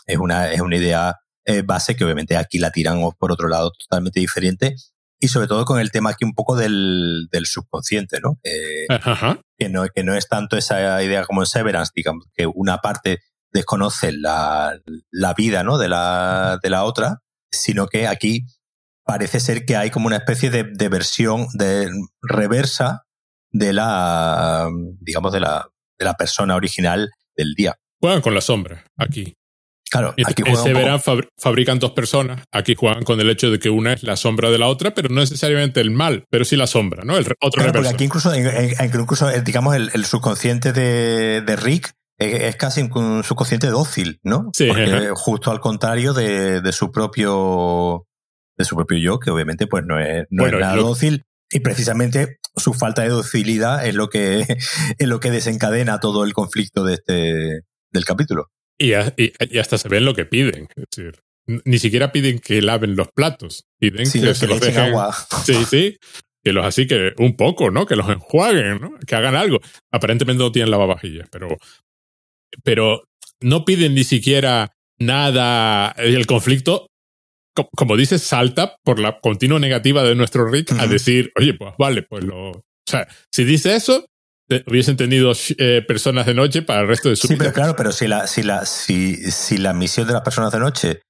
[0.05, 3.71] es una, es una idea eh, base que obviamente aquí la tiran por otro lado
[3.71, 4.75] totalmente diferente
[5.19, 8.37] y sobre todo con el tema aquí un poco del, del subconsciente, ¿no?
[8.43, 13.19] Que no, que no es tanto esa idea como en Severance, digamos, que una parte
[13.53, 14.77] desconoce la,
[15.11, 15.77] la vida ¿no?
[15.77, 18.45] de, la, de la otra, sino que aquí
[19.05, 21.89] parece ser que hay como una especie de, de versión de
[22.21, 23.03] reversa
[23.51, 27.75] de la, digamos, de la, de la persona original del día.
[28.01, 29.35] Juegan con la sombra, aquí.
[29.99, 30.99] Claro, aquí en Severa
[31.37, 32.43] fabrican dos personas.
[32.51, 35.09] Aquí juegan con el hecho de que una es la sombra de la otra, pero
[35.09, 37.17] no necesariamente el mal, pero sí la sombra, ¿no?
[37.17, 42.55] El otro claro, porque aquí incluso, incluso digamos, el, el subconsciente de, de, Rick es
[42.55, 44.49] casi un subconsciente dócil, ¿no?
[44.53, 44.67] Sí.
[44.67, 48.05] Porque justo al contrario de, de, su propio
[48.57, 51.23] de su propio yo, que obviamente pues no es, no es nada dócil.
[51.51, 54.45] Y precisamente su falta de docilidad es lo que
[54.97, 58.49] es lo que desencadena todo el conflicto de este del capítulo.
[58.77, 60.67] Y, y, hasta se ven lo que piden.
[60.75, 63.65] Es decir, ni siquiera piden que laven los platos.
[63.79, 64.77] Piden que, se los dejen.
[64.77, 65.15] Agua.
[65.45, 65.97] Sí, sí.
[66.43, 67.85] Que los así que un poco, ¿no?
[67.85, 68.97] Que los enjuaguen, ¿no?
[69.07, 69.59] Que hagan algo.
[69.91, 71.57] Aparentemente no tienen lavavajillas, pero
[72.63, 73.03] pero
[73.41, 75.91] no piden ni siquiera nada.
[75.97, 76.87] El conflicto,
[77.75, 82.03] como dices, salta por la continua negativa de nuestro Rick a decir, oye, pues vale,
[82.03, 82.51] pues lo.
[82.51, 84.05] O sea, si dice eso,
[84.67, 87.35] hubiesen tenido eh, personas de noche para el resto de su vida.
[87.35, 90.51] Sí, pero claro, pero si la, si, la, si, si la misión de las personas
[90.51, 91.01] de noche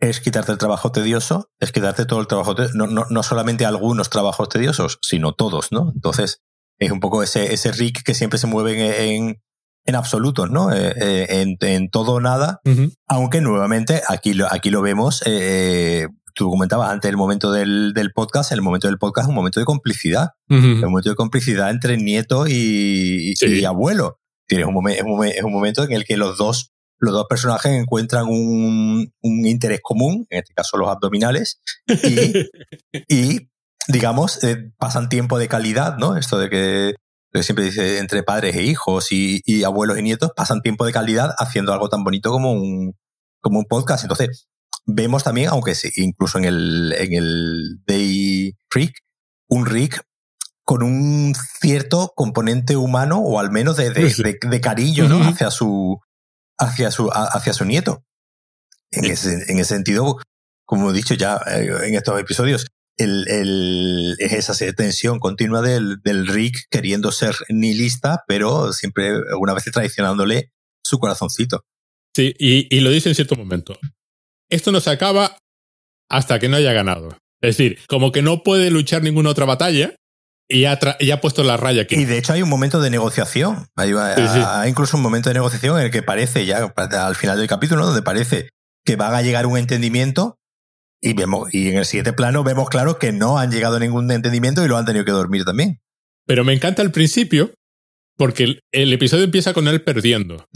[0.00, 3.64] es quitarte el trabajo tedioso, es quitarte todo el trabajo tedioso, no, no, no solamente
[3.64, 5.92] algunos trabajos tediosos, sino todos, ¿no?
[5.94, 6.42] Entonces,
[6.78, 9.40] es un poco ese, ese Rick que siempre se mueve en,
[9.84, 10.72] en absoluto, ¿no?
[10.72, 12.60] Eh, eh, en, todo o nada,
[13.06, 18.52] aunque nuevamente aquí lo, aquí lo vemos, eh, tú comentabas antes el momento del, podcast,
[18.52, 22.46] el momento del podcast es un momento de complicidad, un momento de complicidad entre nieto
[22.46, 24.18] y, abuelo.
[24.48, 29.10] Es un, es, un, momento en el que los dos, los dos personajes encuentran un,
[29.22, 31.60] interés común, en este caso los abdominales,
[33.08, 33.48] y,
[33.88, 34.40] digamos,
[34.76, 36.16] pasan tiempo de calidad, ¿no?
[36.16, 36.94] Esto de que
[37.42, 41.72] siempre dice entre padres e hijos y, abuelos y nietos pasan tiempo de calidad haciendo
[41.72, 42.94] algo tan bonito como un,
[43.40, 44.04] como un podcast.
[44.04, 44.48] Entonces,
[44.86, 49.00] vemos también, aunque sí, incluso en el, en el Day Rick,
[49.48, 50.02] un Rick
[50.64, 55.22] con un cierto componente humano o al menos de, de, cariño ¿no?
[55.22, 56.00] hacia, su,
[56.58, 58.04] hacia, su, hacia su nieto.
[58.90, 60.18] En, ese, en ese sentido,
[60.64, 62.66] como he dicho ya eh, en estos episodios,
[62.96, 69.52] el, el, es esa tensión continua del, del Rick queriendo ser nihilista, pero siempre alguna
[69.52, 71.64] vez traicionándole su corazoncito.
[72.14, 73.76] Sí, y, y lo dice en cierto momento.
[74.54, 75.36] Esto no se acaba
[76.08, 77.18] hasta que no haya ganado.
[77.40, 79.94] Es decir, como que no puede luchar ninguna otra batalla
[80.48, 81.96] y ha, ha puesto la raya aquí.
[81.96, 83.66] Y de hecho hay un momento de negociación.
[83.76, 87.48] Hay, hay, incluso un momento de negociación en el que parece ya al final del
[87.48, 88.50] capítulo, donde parece
[88.84, 90.36] que van a llegar a un entendimiento
[91.00, 94.10] y, vemos, y en el siguiente plano vemos claro que no han llegado a ningún
[94.10, 95.80] entendimiento y lo han tenido que dormir también.
[96.26, 97.52] Pero me encanta el principio
[98.16, 100.46] porque el, episodio empieza con él perdiendo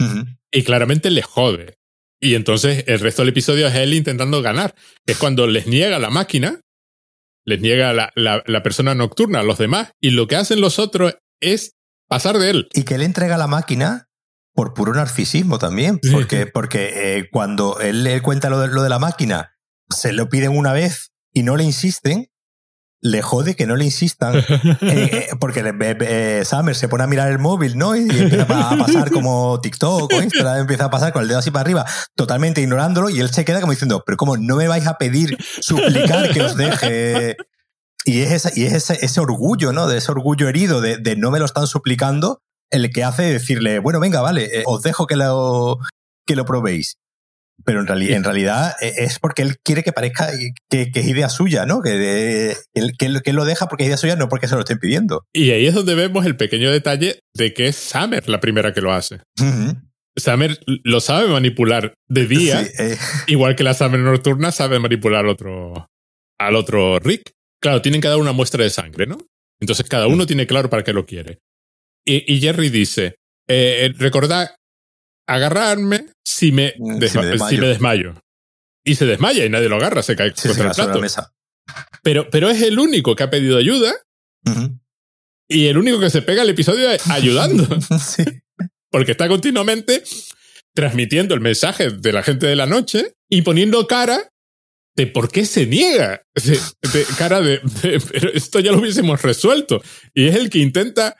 [0.51, 1.78] y claramente le jode.
[2.19, 4.75] Y entonces el resto del episodio es él intentando ganar.
[5.05, 6.59] Es cuando les niega la máquina,
[7.45, 11.15] les niega la, la, persona nocturna a los demás y lo que hacen los otros
[11.39, 11.75] es
[12.07, 12.67] pasar de él.
[12.73, 14.07] Y que él entrega la máquina
[14.53, 18.89] por puro narcisismo también, porque, porque eh, cuando él, le cuenta lo de, lo de
[18.89, 19.55] la máquina
[19.89, 22.28] se lo piden una vez y no le insisten,
[23.01, 24.37] le jode que no le insistan.
[24.37, 24.45] Eh,
[24.81, 25.63] eh, porque
[26.01, 27.95] eh, Summer se pone a mirar el móvil, ¿no?
[27.95, 31.51] Y empieza a pasar como TikTok o Instagram, empieza a pasar con el dedo así
[31.51, 31.85] para arriba,
[32.15, 35.37] totalmente ignorándolo, y él se queda como diciendo, pero ¿cómo no me vais a pedir,
[35.61, 37.37] suplicar que os deje?
[38.05, 39.87] Y es, ese, y es ese, orgullo, ¿no?
[39.87, 43.79] De ese orgullo herido de, de, no me lo están suplicando, el que hace decirle,
[43.79, 45.79] bueno, venga, vale, os dejo que lo,
[46.25, 46.97] que lo probéis
[47.69, 50.31] pero en, en realidad e, es porque él quiere que parezca
[50.71, 51.83] que, es idea suya, ¿no?
[51.83, 55.23] Que, él, que, lo deja porque es idea suya, no porque se lo estén pidiendo.
[55.31, 58.81] Y ahí es donde vemos el pequeño detalle de que es Summer la primera que
[58.81, 59.19] lo hace.
[60.15, 62.97] Summer lo sabe manipular de día, eh.
[63.27, 65.87] igual que la Summer nocturna sabe manipular al otro,
[66.39, 67.33] al otro Rick.
[67.61, 69.19] Claro, tienen que dar una muestra de sangre, ¿no?
[69.61, 71.37] Entonces cada uno tiene claro para qué lo quiere.
[72.03, 74.55] Y, Jerry dice, eh, eh recordad
[75.29, 77.17] agarrarme si me, mm, si
[77.59, 78.15] me, desmayo.
[78.83, 80.99] Y se desmaya y nadie lo agarra, se cae contra el plato.
[80.99, 81.33] mesa.
[82.01, 83.93] Pero, pero es el único que ha pedido ayuda
[85.47, 87.67] y el único que se pega el episodio ayudando.
[87.99, 88.23] sí.
[88.89, 90.03] Porque está continuamente
[90.73, 94.31] transmitiendo el mensaje de la gente de la noche y poniendo cara
[94.95, 96.21] de por qué se niega.
[96.33, 97.61] De, cara de,
[98.11, 99.83] pero esto ya lo hubiésemos resuelto.
[100.15, 101.15] Y es el que intenta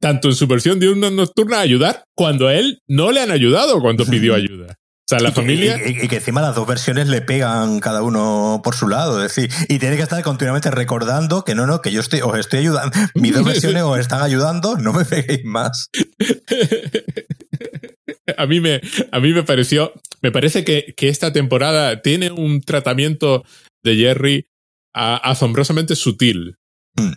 [0.00, 3.80] tanto en su versión de una nocturna ayudar cuando a él no le han ayudado
[3.80, 4.76] cuando pidió ayuda.
[4.76, 5.80] O sea, la familia.
[5.88, 9.24] y, que encima las dos versiones le pegan cada uno por su lado.
[9.24, 12.38] Es decir, y tiene que estar continuamente recordando que no, no, que yo estoy, os
[12.38, 12.94] estoy ayudando.
[13.14, 15.88] Mis dos versiones os están ayudando, no me peguéis más.
[18.36, 19.94] a mí me, a mí me pareció.
[20.20, 23.44] Me parece que, que esta temporada tiene un tratamiento
[23.82, 24.44] de Jerry
[24.92, 26.56] asombrosamente sutil.
[26.96, 27.12] Mm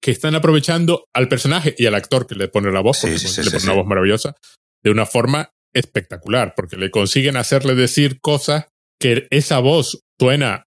[0.00, 3.50] que están aprovechando al personaje y al actor que le pone la voz, porque le
[3.50, 4.34] pone una voz maravillosa,
[4.82, 8.66] de una forma espectacular, porque le consiguen hacerle decir cosas
[9.00, 10.64] que esa voz suena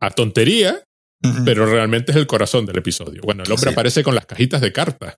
[0.00, 0.82] a tontería,
[1.44, 3.22] pero realmente es el corazón del episodio.
[3.24, 5.16] Bueno, el hombre aparece con las cajitas de cartas.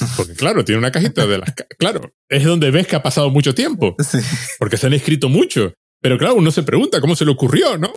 [0.16, 1.52] Porque claro, tiene una cajita de las...
[1.76, 3.96] Claro, es donde ves que ha pasado mucho tiempo.
[4.58, 5.74] Porque se han escrito mucho.
[6.00, 7.92] Pero claro, uno se pregunta cómo se le ocurrió, ¿no?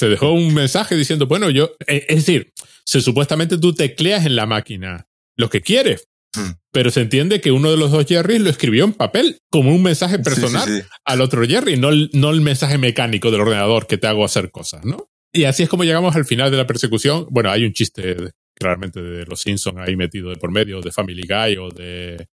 [0.00, 1.72] Se dejó un mensaje diciendo, bueno, yo...
[1.86, 2.54] Eh, es decir,
[2.86, 5.04] se, supuestamente tú tecleas en la máquina
[5.36, 6.08] lo que quieres.
[6.34, 6.52] Hmm.
[6.72, 9.82] Pero se entiende que uno de los dos Jerrys lo escribió en papel como un
[9.82, 14.06] mensaje personal al otro Jerry, no el, no el mensaje mecánico del ordenador que te
[14.06, 15.06] hago hacer cosas, ¿no?
[15.34, 17.26] Y así es como llegamos al final de la persecución.
[17.28, 18.16] Bueno, hay un chiste
[18.54, 22.26] claramente de los Simpsons ahí metido de por medio, de Family Guy o de,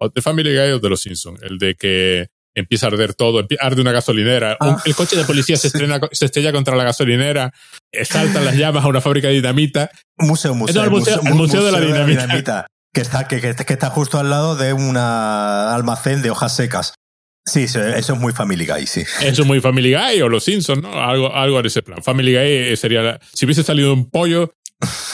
[0.00, 1.40] o de Family Guy o de los Simpsons.
[1.44, 4.80] El de que empieza a arder todo, arde una gasolinera, ah.
[4.84, 7.52] el coche de policía se, estrena, se estrella contra la gasolinera,
[7.92, 9.90] eh, saltan las llamas a una fábrica de dinamita.
[10.16, 10.84] Museo, museo.
[10.84, 12.66] el, museo, de la dinamita.
[12.92, 16.94] que, está, que, que, está justo al lado de un almacén de hojas secas.
[17.46, 17.82] Sí, eso
[18.14, 19.02] es muy Family Guy, sí.
[19.20, 20.98] Eso es muy Family Guy o Los Simpsons, ¿no?
[20.98, 22.02] Algo, algo en ese plan.
[22.02, 23.18] Family Guy sería...
[23.34, 24.54] si hubiese salido un pollo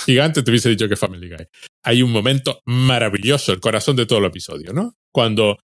[0.04, 1.46] gigante, te hubiese dicho que Family Guy.
[1.82, 4.94] Hay un momento maravilloso, el corazón de todo el episodio, ¿no?
[5.12, 5.58] Cuando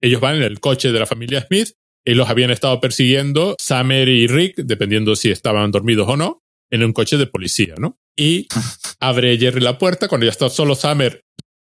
[0.00, 1.72] ellos van en el coche de la familia Smith
[2.04, 6.84] y los habían estado persiguiendo Summer y Rick, dependiendo si estaban dormidos o no, en
[6.84, 7.98] un coche de policía, ¿no?
[8.16, 8.46] Y
[9.00, 11.24] abre Jerry la puerta, cuando ya está solo Summer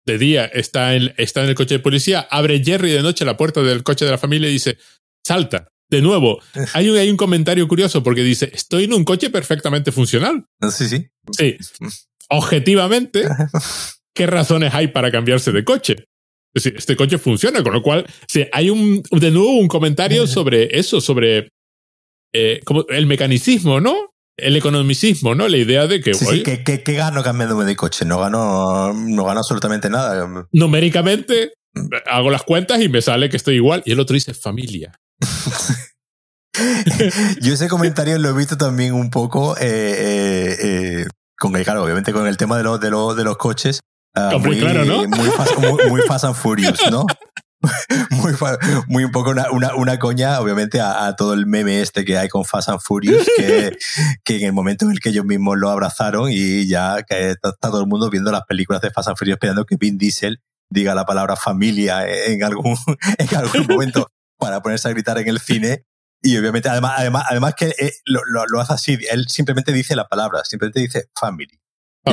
[0.06, 3.38] de día, está en, está en el coche de policía, abre Jerry de noche la
[3.38, 4.78] puerta del coche de la familia y dice,
[5.24, 5.68] salta.
[5.90, 6.40] De nuevo,
[6.74, 10.46] hay un, hay un comentario curioso porque dice, estoy en un coche perfectamente funcional.
[10.72, 11.08] Sí, sí.
[11.32, 11.58] Sí.
[12.30, 13.28] Objetivamente,
[14.14, 16.06] ¿qué razones hay para cambiarse de coche?
[16.54, 20.26] Es decir, este coche funciona, con lo cual, sí, hay un, de nuevo un comentario
[20.26, 21.50] sobre eso, sobre
[22.34, 23.96] eh, como el mecanicismo, ¿no?
[24.36, 25.48] El economicismo, ¿no?
[25.48, 26.14] La idea de que.
[26.14, 28.06] Sí, sí, ¿qué, qué, qué gano cambiándome de coche?
[28.06, 30.48] No gano, no gano absolutamente nada.
[30.52, 31.52] Numéricamente,
[32.06, 33.84] hago las cuentas y me sale que estoy igual.
[33.86, 34.94] Y el otro dice familia.
[37.42, 41.06] Yo ese comentario lo he visto también un poco eh, eh, eh,
[41.38, 43.80] con el, claro, obviamente con el tema de los, de los, de los coches.
[44.16, 45.08] Uh, muy, claro, ¿no?
[45.08, 47.06] Muy fast, muy, muy fast and Furious, ¿no?
[48.12, 48.34] muy,
[48.88, 52.18] muy un poco una, una, una coña, obviamente, a, a, todo el meme este que
[52.18, 53.78] hay con Fast and Furious, que,
[54.24, 57.50] que en el momento en el que ellos mismos lo abrazaron y ya que está,
[57.50, 60.42] está todo el mundo viendo las películas de Fast and Furious esperando que Vin Diesel
[60.70, 62.78] diga la palabra familia en algún,
[63.18, 65.86] en algún momento para ponerse a gritar en el cine.
[66.22, 69.96] Y obviamente, además, además, además que eh, lo, lo, lo, hace así, él simplemente dice
[69.96, 71.60] la palabra, simplemente dice family.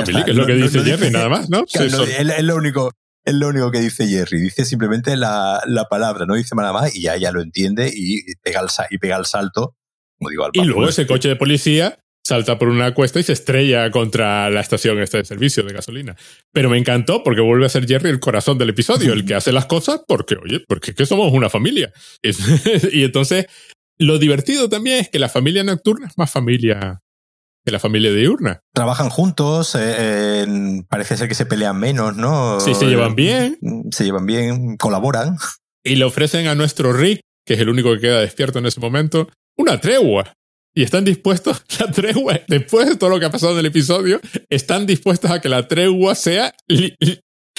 [0.01, 1.65] Es lo que dice Jerry, dice, nada más, ¿no?
[1.65, 2.91] Claro, sí, es, es lo único,
[3.27, 4.39] es lo único que dice Jerry.
[4.39, 8.23] Dice simplemente la, la, palabra, no dice nada más y ya ella lo entiende y
[8.41, 9.75] pega el, y pega el salto,
[10.17, 13.33] como digo, al Y luego ese coche de policía salta por una cuesta y se
[13.33, 16.15] estrella contra la estación esta de servicio de gasolina.
[16.53, 19.51] Pero me encantó porque vuelve a ser Jerry el corazón del episodio, el que hace
[19.51, 21.91] las cosas porque, oye, porque es que somos una familia.
[22.91, 23.47] y entonces,
[23.97, 27.01] lo divertido también es que la familia nocturna es más familia
[27.71, 28.59] la familia diurna.
[28.73, 32.59] Trabajan juntos, eh, eh, parece ser que se pelean menos, ¿no?
[32.59, 33.57] Sí, se llevan bien.
[33.91, 35.37] Se llevan bien, colaboran.
[35.83, 38.79] Y le ofrecen a nuestro Rick, que es el único que queda despierto en ese
[38.79, 40.33] momento, una tregua.
[40.73, 44.19] Y están dispuestos, la tregua, después de todo lo que ha pasado en el episodio,
[44.49, 46.53] están dispuestos a que la tregua sea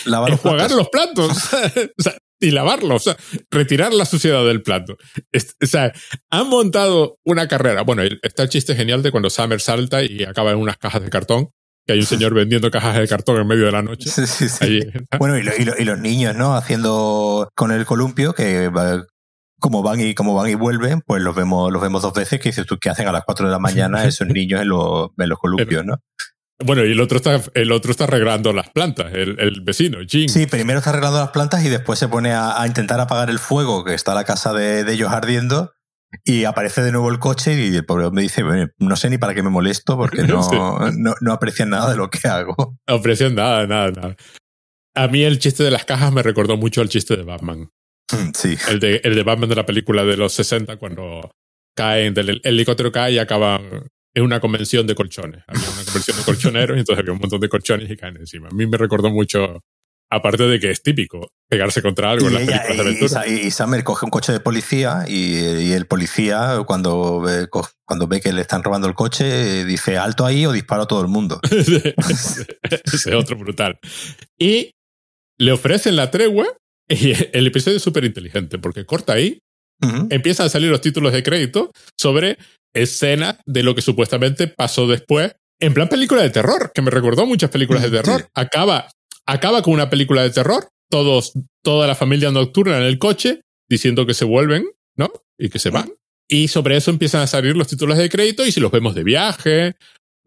[0.05, 1.31] Lavar los enjuagar los platos.
[1.99, 3.17] o sea, y lavarlo, o sea,
[3.51, 4.97] retirar la suciedad del plato.
[5.33, 5.93] Es, o sea,
[6.31, 7.83] han montado una carrera.
[7.83, 11.11] Bueno, está el chiste genial de cuando Summer salta y acaba en unas cajas de
[11.11, 11.51] cartón.
[11.85, 14.11] Que hay un señor vendiendo cajas de cartón en medio de la noche.
[14.11, 14.59] Sí, sí, sí.
[14.61, 14.83] Allí.
[15.19, 16.55] Bueno, y, lo, y, lo, y, los niños, ¿no?
[16.55, 18.71] Haciendo con el columpio, que
[19.59, 22.51] como van y como van y vuelven, pues los vemos, los vemos dos veces, que
[22.51, 25.29] dices tú, ¿qué hacen a las 4 de la mañana esos niños en los, en
[25.29, 25.97] los columpios, no?
[26.65, 30.29] Bueno, y el otro está, el otro está arreglando las plantas, el, el vecino, Jim.
[30.29, 33.39] Sí, primero está arreglando las plantas y después se pone a, a intentar apagar el
[33.39, 35.73] fuego que está la casa de, de, ellos ardiendo.
[36.25, 38.43] Y aparece de nuevo el coche y el pobre me dice,
[38.79, 40.57] no sé ni para qué me molesto porque no, sí.
[40.97, 42.79] no, no, aprecian nada de lo que hago.
[42.89, 44.17] No aprecian nada, nada, nada.
[44.95, 47.71] A mí el chiste de las cajas me recordó mucho al chiste de Batman.
[48.35, 48.57] Sí.
[48.69, 51.31] El de, el de Batman de la película de los 60 cuando
[51.77, 55.43] caen del el helicóptero cae y acaban es una convención de colchones.
[55.47, 58.49] Había una convención de colchoneros y entonces había un montón de colchones y caen encima.
[58.49, 59.63] A mí me recordó mucho,
[60.11, 63.29] aparte de que es típico pegarse contra algo y en las ella, películas de aventura.
[63.29, 67.49] Y, y, Summer coge un coche de policía y, el policía cuando ve,
[67.85, 71.03] cuando ve que le están robando el coche dice alto ahí o disparo a todo
[71.03, 71.41] el mundo.
[71.51, 71.95] ese,
[72.93, 73.79] ese otro brutal.
[74.39, 74.73] Y
[75.39, 76.47] le ofrecen la tregua
[76.89, 79.39] y el episodio es súper inteligente porque corta ahí
[79.81, 80.07] Uh -huh.
[80.11, 82.37] Empiezan a salir los títulos de crédito sobre
[82.83, 85.33] escenas de lo que supuestamente pasó después.
[85.61, 88.21] En plan película de terror, que me recordó muchas películas de terror.
[88.21, 88.27] Sí.
[88.35, 88.89] Acaba,
[89.27, 94.07] acaba con una película de terror, todos, toda la familia nocturna en el coche, diciendo
[94.07, 94.67] que se vuelven,
[94.97, 95.11] ¿no?
[95.37, 95.93] Y que se van.
[96.29, 99.03] Y sobre eso empiezan a salir los títulos de crédito y si los vemos de
[99.03, 99.77] viaje,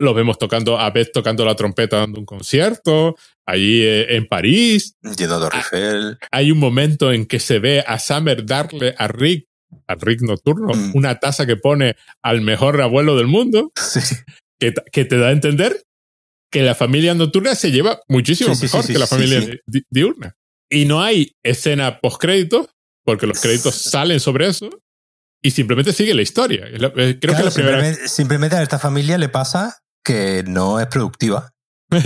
[0.01, 4.95] los vemos tocando, a Beth tocando la trompeta dando un concierto, allí eh, en París.
[5.17, 6.17] Yendo a Torrefel.
[6.31, 9.47] Hay un momento en que se ve a Summer darle a Rick,
[9.87, 10.91] al Rick nocturno, mm.
[10.93, 14.15] una taza que pone al mejor abuelo del mundo, sí.
[14.59, 15.81] que, que, te da a entender
[16.51, 20.35] que la familia nocturna se lleva muchísimo sí, mejor sí, que la familia di diurna.
[20.69, 22.67] Y no hay escena post créditos,
[23.03, 24.69] porque los créditos salen sobre eso,
[25.41, 26.67] y simplemente sigue la historia.
[26.69, 27.51] Creo claro, que la primera...
[27.51, 31.51] simplemente, simplemente a esta familia le pasa que no es productiva.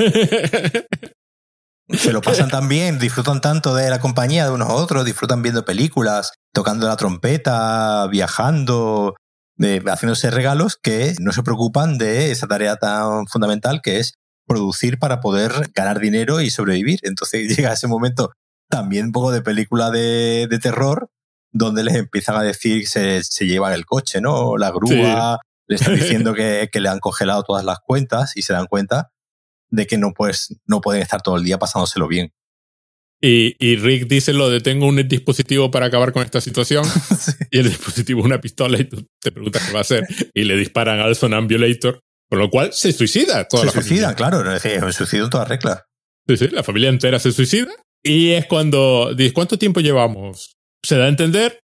[1.89, 5.43] Se lo pasan tan bien, disfrutan tanto de la compañía de unos a otros, disfrutan
[5.43, 9.13] viendo películas, tocando la trompeta, viajando,
[9.57, 14.13] de, haciéndose regalos, que no se preocupan de esa tarea tan fundamental que es
[14.47, 16.99] producir para poder ganar dinero y sobrevivir.
[17.03, 18.31] Entonces llega ese momento
[18.69, 21.09] también un poco de película de, de terror,
[21.51, 24.57] donde les empiezan a decir que se, se llevan el coche, ¿no?
[24.57, 25.47] La grúa, sí.
[25.67, 29.11] le están diciendo que, que le han congelado todas las cuentas y se dan cuenta
[29.69, 32.31] de que no, pues, no pueden estar todo el día pasándoselo bien.
[33.21, 36.85] Y, Rick dice lo de tengo un dispositivo para acabar con esta situación.
[37.51, 40.05] Y el dispositivo es una pistola y tú te preguntas qué va a hacer.
[40.33, 41.99] Y le disparan al Sonambulator,
[42.29, 44.43] con lo cual se suicida toda se la suicida, claro.
[44.53, 45.85] Es un suicidio en toda regla.
[46.27, 47.71] Sí, sí, la familia entera se suicida.
[48.03, 50.55] Y es cuando dices, ¿cuánto tiempo llevamos?
[50.83, 51.59] Se da a entender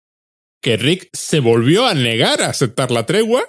[0.62, 3.44] que Rick se volvió a negar a aceptar la tregua.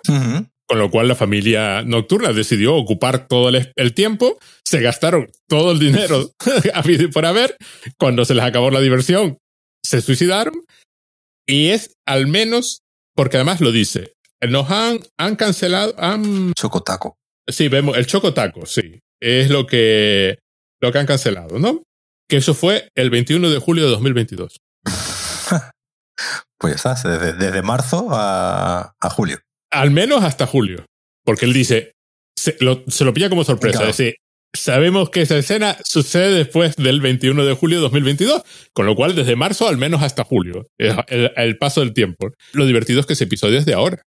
[0.70, 5.80] Con lo cual la familia nocturna decidió ocupar todo el, tiempo, se gastaron todo el
[5.80, 6.30] dinero
[6.76, 7.57] a por haber,
[7.97, 9.39] cuando se les acabó la diversión,
[9.84, 10.53] se suicidaron.
[11.47, 12.82] Y es al menos,
[13.15, 14.13] porque además lo dice,
[14.47, 16.53] nos han, han cancelado, han...
[16.53, 17.17] Chocotaco.
[17.47, 18.99] Sí, vemos, el chocotaco, sí.
[19.20, 20.38] Es lo que,
[20.80, 21.82] lo que han cancelado, ¿no?
[22.28, 24.59] Que eso fue el 21 de julio de 2022.
[26.59, 29.39] pues ya está, desde, desde marzo a, a julio
[29.72, 30.86] al menos hasta julio.
[31.26, 31.93] Porque él dice,
[32.38, 33.82] se lo, se lo pilla como sorpresa.
[33.82, 34.15] Es decir,
[34.53, 38.43] sabemos que esa escena sucede después del 21 de julio de 2022,
[38.74, 42.32] con lo cual desde marzo al menos hasta julio, el, paso del tiempo.
[42.53, 44.01] Lo divertido es que ese episodio es de ahora,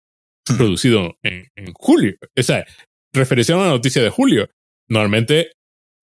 [0.57, 2.15] producido en, en julio.
[2.37, 2.67] O sea,
[3.13, 4.49] referencia a una noticia de julio.
[4.89, 5.53] Normalmente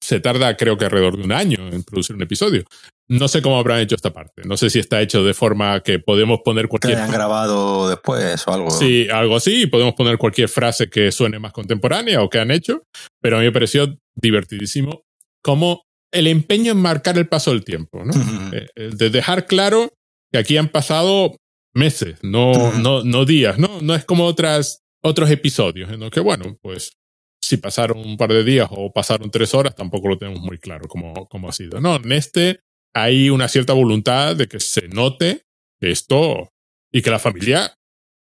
[0.09, 2.63] se tarda creo que alrededor de un año en producir un episodio.
[3.07, 4.43] No sé cómo habrán hecho esta parte.
[4.43, 6.95] No sé si está hecho de forma que podemos poner cualquier...
[6.95, 8.71] Que hayan grabado después o algo.
[8.71, 9.67] Sí, algo así.
[9.67, 12.81] Podemos poner cualquier frase que suene más contemporánea o que han hecho.
[13.21, 15.01] Pero a mí me pareció divertidísimo
[15.43, 18.03] como el empeño en marcar el paso del tiempo.
[18.03, 18.13] ¿no?
[18.51, 19.91] Eh, de dejar claro
[20.31, 21.35] que aquí han pasado
[21.73, 23.59] meses, no, no, no días.
[23.59, 23.81] ¿no?
[23.81, 26.93] no es como otras, otros episodios en los que, bueno, pues
[27.41, 30.87] si pasaron un par de días o pasaron tres horas, tampoco lo tenemos muy claro
[30.87, 31.79] cómo, cómo ha sido.
[31.79, 32.59] No, en este
[32.93, 35.43] hay una cierta voluntad de que se note
[35.79, 36.49] esto
[36.91, 37.73] y que la familia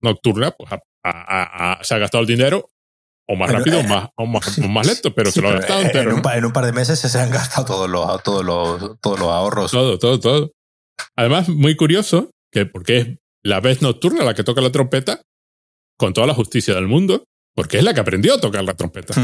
[0.03, 0.71] nocturna pues,
[1.83, 2.69] se ha gastado el dinero
[3.27, 6.11] o más rápido o, eh, más, o, más, lento, pero se lo ha gastado entero.
[6.11, 9.29] Un, en un, par de meses se han gastado todos los, todos los, todos los
[9.29, 9.71] ahorros.
[9.71, 10.53] Todo, todo, todo.
[11.17, 13.09] Además, muy curioso, que porque es
[13.45, 15.23] la vez nocturna la que toca la trompeta,
[15.97, 17.25] con toda la justicia del mundo,
[17.55, 19.15] porque es la que aprendió a tocar la trompeta.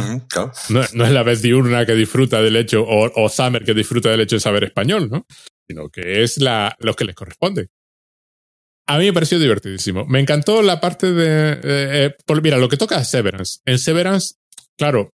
[0.68, 4.37] no, es la vez diurna que disfruta del hecho, o, Summer que disfruta del hecho
[4.37, 5.27] de saber español, ¿no?
[5.68, 7.68] Sino que es la, lo que les corresponde.
[8.89, 10.07] A mí me pareció divertidísimo.
[10.07, 11.59] Me encantó la parte de.
[11.62, 13.59] Eh, mira, lo que toca es Severance.
[13.64, 14.35] En Severance,
[14.79, 15.11] claro,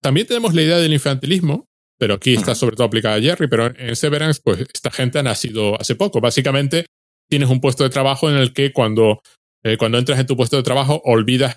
[0.00, 1.66] también tenemos la idea del infantilismo,
[1.98, 5.22] pero aquí está sobre todo aplicada a Jerry, pero en Severance, pues esta gente ha
[5.22, 6.22] nacido hace poco.
[6.22, 6.86] Básicamente,
[7.28, 9.20] tienes un puesto de trabajo en el que cuando,
[9.62, 11.56] eh, cuando entras en tu puesto de trabajo olvidas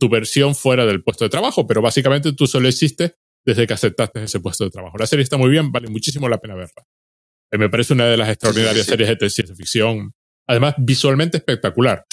[0.00, 3.12] tu versión fuera del puesto de trabajo, pero básicamente tú solo existes
[3.44, 4.98] desde que aceptaste ese puesto de trabajo.
[4.98, 6.82] La serie está muy bien, vale muchísimo la pena verla.
[7.52, 10.12] Eh, me parece una de las extraordinarias series de ciencia ficción.
[10.48, 12.04] Además, visualmente espectacular.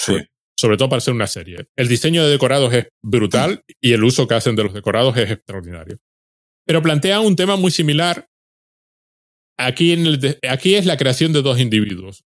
[0.59, 1.67] Sobre todo para ser una serie.
[1.75, 5.31] El diseño de decorados es brutal y el uso que hacen de los decorados es
[5.31, 5.99] extraordinario.
[6.65, 8.27] Pero plantea un tema muy similar.
[9.57, 12.25] Aquí, en el aquí es la creación de dos individuos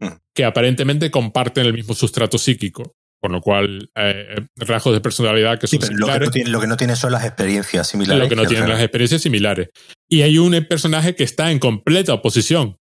[0.00, 0.08] mm.
[0.34, 5.58] que aparentemente comparten el mismo sustrato psíquico con lo cual, eh, eh, rasgos de personalidad
[5.58, 6.26] que son similares.
[6.26, 8.22] Lo que, no lo que no tiene son las experiencias similares.
[8.22, 9.68] Lo que no tienen las experiencias similares.
[10.08, 12.76] Y hay un personaje que está en completa oposición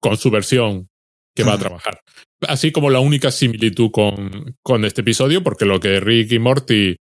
[0.00, 0.88] con su versión
[1.34, 2.00] que va a trabajar.
[2.48, 6.96] Así como la única similitud con, con este episodio, porque lo que Rick y Morty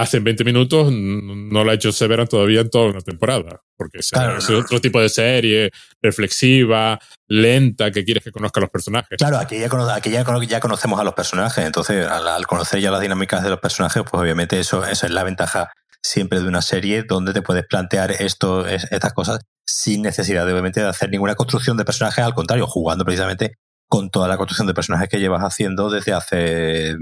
[0.00, 3.60] hace 20 minutos no lo ha hecho Severan todavía en toda una temporada.
[3.76, 4.12] Porque es,
[4.50, 5.70] otro tipo de serie,
[6.02, 6.98] reflexiva,
[7.28, 9.18] lenta, que quieres que conozca a los personajes.
[9.18, 13.42] Claro, aquí ya, aquí ya, conocemos a los personajes, entonces al, conocer ya las dinámicas
[13.42, 15.70] de los personajes, pues obviamente eso, eso es la ventaja
[16.02, 20.80] siempre de una serie donde te puedes plantear esto, estas cosas sin necesidad de, obviamente
[20.80, 24.74] de hacer ninguna construcción de personajes, al contrario, jugando precisamente con toda la construcción de
[24.74, 26.96] personajes que llevas haciendo desde hace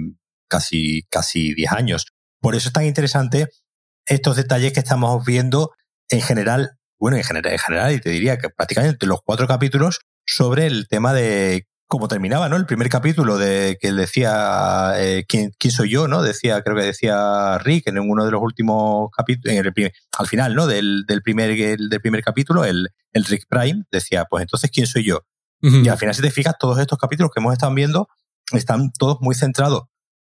[0.49, 2.07] casi, casi 10 años.
[2.41, 3.49] Por eso es tan interesante
[4.07, 5.73] estos detalles que estamos viendo
[6.09, 10.01] en general, bueno, en general, en general, y te diría que prácticamente los cuatro capítulos
[10.27, 12.57] sobre el tema de cómo terminaba, ¿no?
[12.57, 16.23] El primer capítulo de que decía eh, ¿quién, ¿quién, soy yo, ¿no?
[16.23, 19.57] Decía, creo que decía Rick en uno de los últimos capítulos,
[20.19, 20.67] al final, ¿no?
[20.67, 25.05] Del, del, primer, del primer capítulo, el, el Rick Prime decía, pues entonces, ¿quién soy
[25.05, 25.23] yo?
[25.61, 28.09] Y al final, si te fijas, todos estos capítulos que hemos estado viendo
[28.53, 29.85] están todos muy centrados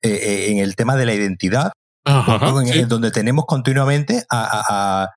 [0.03, 1.73] eh, eh, en el tema de la identidad,
[2.05, 5.11] donde tenemos continuamente a,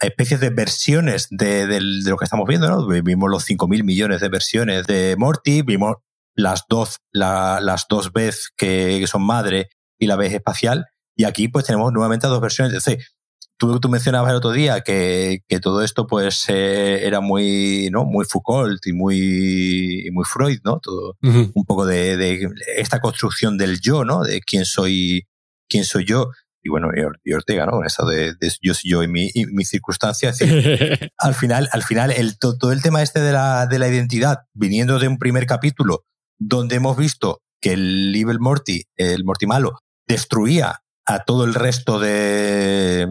[0.00, 2.86] especies de versiones de, lo que estamos viendo, ¿no?
[2.86, 5.96] Vimos los 5.000 millones de versiones de Morty, vimos
[6.34, 9.68] las dos, las dos veces que, son madre
[9.98, 10.86] y la vez espacial,
[11.16, 12.74] y aquí pues tenemos nuevamente dos versiones.
[12.74, 13.14] Entonces,
[13.56, 18.04] tú, tú mencionabas el otro día que, todo esto pues eh, era muy, ¿no?
[18.04, 20.80] Muy Foucault y muy, muy Freud, ¿no?
[20.80, 24.22] Todo, un poco de, de, esta construcción del yo, ¿no?
[24.22, 25.26] De quién soy,
[25.74, 26.30] quién soy yo.
[26.62, 26.88] y bueno,
[27.24, 27.84] y Ortega, ¿no?
[27.84, 30.32] Eso de, yo yo y mi, y mi circunstancia.
[31.18, 34.98] al final, al final el, todo el tema este de la, de la identidad, viniendo
[34.98, 36.04] de un primer capítulo,
[36.38, 41.98] donde hemos visto que el Evil Morty, el Morty malo, destruía a todo el resto
[41.98, 43.08] de,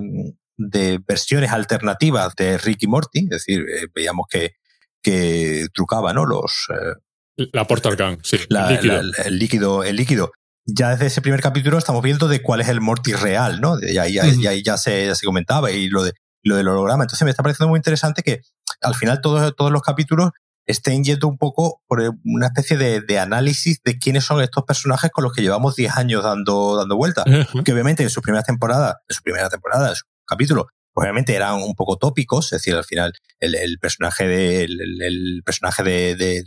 [0.58, 4.54] de versiones alternativas de Ricky Morty, es decir, eh, veíamos que,
[5.02, 6.26] que trucaba, ¿no?
[6.26, 6.96] Los, eh,
[7.36, 8.38] la Portal Gun, sí.
[8.50, 9.84] el, líquido.
[9.84, 10.32] el, líquido.
[10.66, 13.80] Ya desde ese primer capítulo estamos viendo de cuál es el Morty real, ¿no?
[13.82, 17.04] Ya, ya, ya, se, ya se comentaba y lo, de, lo del holograma.
[17.04, 18.42] Entonces me está pareciendo muy interesante que
[18.82, 20.32] al final todos, todos los capítulos
[20.66, 25.12] estén yendo un poco por una especie de, de, análisis de quiénes son estos personajes
[25.12, 27.26] con los que llevamos 10 años dando, dando vueltas.
[27.66, 31.56] Que obviamente en su primera temporada, en su primera temporada, en su capítulo, obviamente eran
[31.56, 36.16] un poco tópicos, es decir, al final el, el personaje de, el, el personaje de,
[36.16, 36.44] de,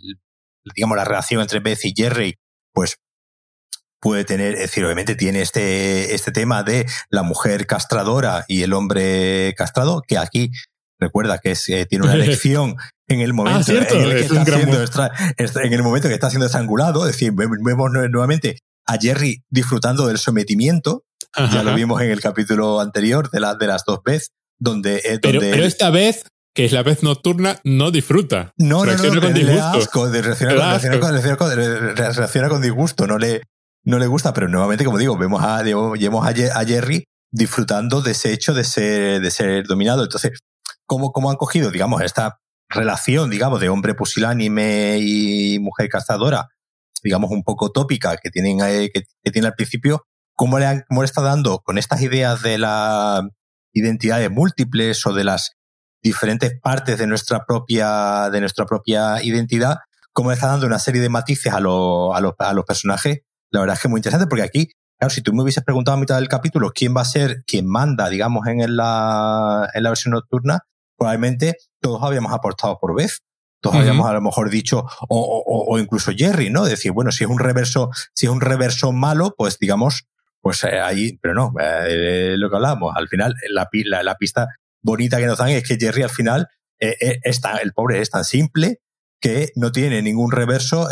[0.74, 2.38] digamos, la relación entre Beth y Jerry,
[2.72, 2.96] pues
[4.06, 8.72] puede tener, es decir, obviamente tiene este, este tema de la mujer castradora y el
[8.72, 10.52] hombre castrado, que aquí
[11.00, 12.76] recuerda que es, eh, tiene una elección
[13.08, 17.04] en el momento en, el que está siendo en el momento que está siendo estrangulado,
[17.04, 21.02] es decir, vemos nuevamente a Jerry disfrutando del sometimiento,
[21.50, 25.18] ya lo vimos en el capítulo anterior de, la, de las dos veces, donde, eh,
[25.20, 26.22] pero, pero esta vez
[26.54, 28.52] que es la vez nocturna, no disfruta.
[28.56, 30.10] No, no, no, con disgusto.
[30.10, 30.54] reacciona,
[32.48, 33.42] con, disgusto, no le,
[33.86, 38.32] no le gusta, pero nuevamente, como digo, vemos a, vemos a Jerry disfrutando de ese
[38.32, 40.02] hecho de ser, de ser dominado.
[40.02, 40.40] Entonces,
[40.86, 46.48] ¿cómo, cómo han cogido, digamos, esta relación, digamos, de hombre pusilánime y mujer cazadora,
[47.04, 50.02] digamos, un poco tópica que tienen, eh, que, tiene al principio,
[50.34, 53.22] ¿cómo le, han, cómo le está dando con estas ideas de las
[53.72, 55.52] identidades múltiples o de las
[56.02, 59.76] diferentes partes de nuestra propia, de nuestra propia identidad,
[60.12, 63.20] cómo le está dando una serie de matices a, los, a, los, a los personajes?
[63.50, 64.68] La verdad es que es muy interesante porque aquí
[64.98, 67.66] Claro, si tú me hubieses preguntado a mitad del capítulo quién va a ser quien
[67.66, 70.60] manda, digamos, en la, en la versión nocturna,
[70.96, 73.22] probablemente todos habíamos aportado por vez.
[73.60, 76.64] Todos habíamos a lo mejor dicho, o, o, incluso Jerry, ¿no?
[76.66, 80.04] Decir, bueno, si es un reverso, si es un reverso malo, pues digamos,
[80.40, 84.46] pues eh, ahí, pero no, eh, lo que hablábamos, al final, la, la, la, pista
[84.82, 86.46] bonita que nos dan es que Jerry al final,
[86.78, 88.78] eh, está, el pobre es tan simple
[89.20, 90.88] que no tiene ningún reverso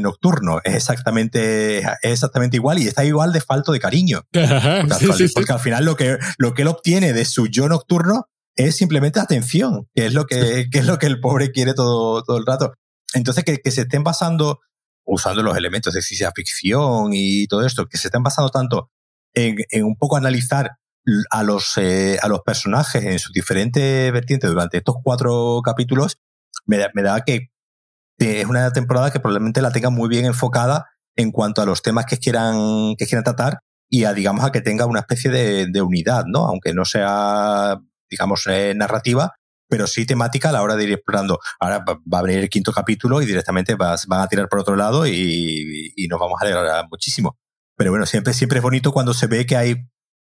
[0.00, 0.60] nocturno.
[0.64, 4.22] Es exactamente, es exactamente igual y está igual de falto de cariño.
[4.32, 8.26] porque, porque, al final lo que, lo que él obtiene de su yo nocturno
[8.56, 12.22] es simplemente atención, que es lo que, que es lo que el pobre quiere todo,
[12.22, 12.74] todo el rato.
[13.14, 14.60] Entonces, que, que se estén basando,
[15.04, 18.90] usando los elementos de ciencia ficción y todo esto, que se estén basando tanto
[19.34, 20.72] en, en un poco analizar
[21.30, 26.18] a los, eh, a los personajes en sus diferentes vertientes durante estos cuatro capítulos,
[26.66, 27.50] me da, me da que
[28.18, 30.86] es una temporada que probablemente la tenga muy bien enfocada
[31.16, 34.60] en cuanto a los temas que quieran, que quieran tratar y a, digamos, a que
[34.60, 36.46] tenga una especie de, de unidad, ¿no?
[36.46, 39.34] Aunque no sea digamos, eh, narrativa,
[39.68, 41.40] pero sí temática a la hora de ir explorando.
[41.58, 44.76] Ahora va a venir el quinto capítulo y directamente vas, van a tirar por otro
[44.76, 47.36] lado y, y, nos vamos a alegrar muchísimo.
[47.76, 49.74] Pero bueno, siempre, siempre es bonito cuando se ve que hay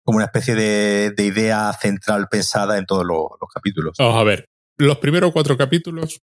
[0.03, 3.95] como una especie de, de idea central pensada en todos los, los, capítulos.
[3.99, 4.49] Vamos a ver,
[4.79, 6.20] los primeros cuatro capítulos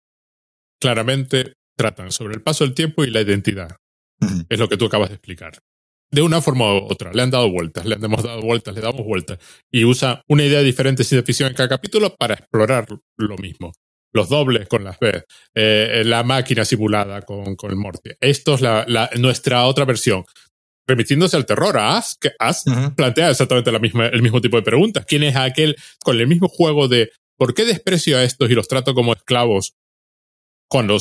[0.79, 3.77] claramente tratan sobre el paso del tiempo y la identidad.
[4.47, 5.59] Es lo que tú acabas de explicar
[6.13, 7.11] de una forma u otra.
[7.11, 9.39] Le han dado vueltas, le hemos dado vueltas, le damos vueltas.
[9.71, 12.87] Y usa una idea diferente de ficción en cada capítulo para explorar
[13.17, 13.73] lo mismo.
[14.13, 15.23] Los dobles con las B,
[15.55, 18.11] eh, la máquina simulada con, con el Morty.
[18.19, 20.23] Esto es la, la, nuestra otra versión.
[20.85, 22.63] Remitiéndose al terror, As, que As
[22.95, 25.05] plantea exactamente la misma, el mismo tipo de preguntas.
[25.07, 28.67] ¿Quién es aquel con el mismo juego de por qué desprecio a estos y los
[28.67, 29.73] trato como esclavos
[30.69, 30.97] cuando,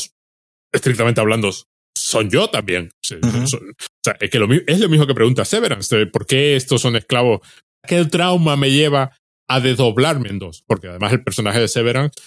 [0.73, 1.51] estrictamente hablando,
[1.95, 2.91] son yo también.
[3.03, 6.07] o sea, es, que lo, es lo mismo que pregunta Severance.
[6.07, 7.41] ¿Por qué estos son esclavos?
[7.87, 9.17] ¿Qué trauma me lleva
[9.49, 10.63] a desdoblarme en dos?
[10.67, 12.21] Porque además el personaje de Severance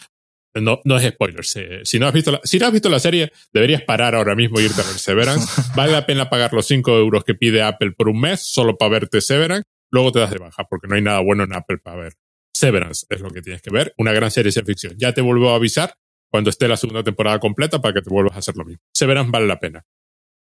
[0.61, 1.43] no, no es spoiler.
[1.43, 4.59] Si no, has visto la, si no has visto la serie, deberías parar ahora mismo
[4.59, 5.61] e irte a ver Severance.
[5.75, 8.91] Vale la pena pagar los 5 euros que pide Apple por un mes solo para
[8.91, 9.63] verte Severance.
[9.91, 12.13] Luego te das de baja porque no hay nada bueno en Apple para ver.
[12.55, 13.93] Severance es lo que tienes que ver.
[13.97, 14.95] Una gran serie de ciencia ficción.
[14.97, 15.93] Ya te vuelvo a avisar
[16.31, 18.81] cuando esté la segunda temporada completa para que te vuelvas a hacer lo mismo.
[18.93, 19.83] Severance vale la pena.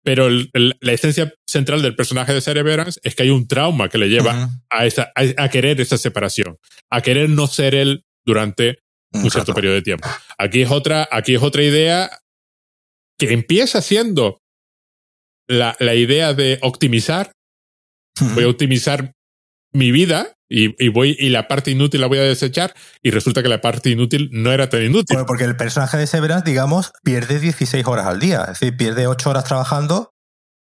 [0.04, 4.10] Pero la esencia central del personaje de Severance es que hay un trauma que le
[4.10, 6.58] lleva a, esa, a, querer esa separación,
[6.92, 8.78] a querer no ser él durante
[9.14, 10.08] un cierto periodo de tiempo.
[10.38, 12.20] Aquí es otra, aquí es otra idea
[13.18, 14.42] que empieza siendo
[15.48, 17.32] la, la idea de optimizar.
[18.36, 19.15] Voy a optimizar
[19.76, 23.50] mi vida y, voy y la parte inútil la voy a desechar y resulta que
[23.50, 25.18] la parte inútil no era tan inútil.
[25.28, 29.30] porque el personaje de Severance, digamos, pierde 16 horas al día, es decir, pierde 8
[29.30, 30.12] horas trabajando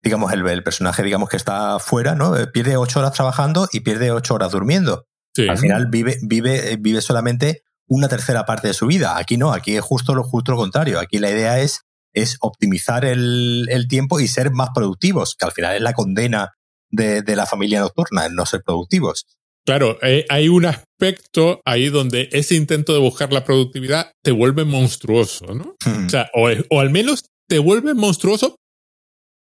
[0.01, 2.37] digamos, el, el, personaje, digamos, que está fuera, ¿no?
[2.37, 5.05] Eh, pierde ocho horas trabajando y pierde ocho horas durmiendo.
[5.47, 9.17] Al final vive, vive, vive solamente una tercera parte de su vida.
[9.17, 10.99] Aquí no, aquí es justo lo, justo lo contrario.
[10.99, 11.81] Aquí la idea es,
[12.13, 16.51] es optimizar el, el tiempo y ser más productivos, que al final es la condena
[16.91, 19.25] de, de la familia nocturna, el no ser productivos.
[19.65, 24.65] Claro, eh, hay un aspecto ahí donde ese intento de buscar la productividad te vuelve
[24.65, 25.75] monstruoso, ¿no?
[26.05, 28.55] O sea, o, o, al menos te vuelve monstruoso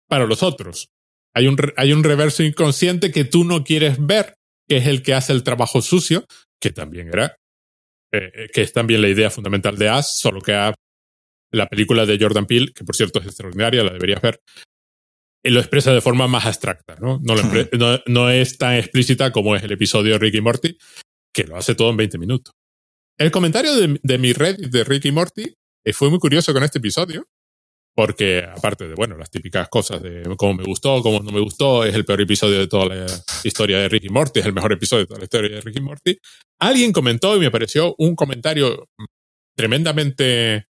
[0.09, 0.90] para los otros.
[1.34, 4.34] Hay un, hay un reverso inconsciente que tú no quieres ver,
[4.68, 6.24] que es el que hace el trabajo sucio,
[6.61, 7.34] que también era,
[8.12, 10.74] eh, eh, que es también la idea fundamental de As, solo que a
[11.51, 14.38] la película de Jordan Peele, que por cierto es extraordinaria, la deberías ver,
[15.51, 17.20] lo expresa de forma más abstracta, ¿no?
[17.22, 20.76] No, no, no, es tan explícita como es el episodio de Ricky Morty,
[21.32, 22.55] que lo hace todo en 20 minutos.
[23.18, 26.78] El comentario de, de mi red de Ricky Morty eh, fue muy curioso con este
[26.78, 27.24] episodio,
[27.95, 31.84] porque aparte de, bueno, las típicas cosas de cómo me gustó, cómo no me gustó,
[31.84, 33.07] es el peor episodio de toda la
[33.45, 36.18] historia de Ricky Morty, es el mejor episodio de toda la historia de Ricky Morty,
[36.61, 38.88] alguien comentó y me pareció un comentario
[39.57, 40.66] tremendamente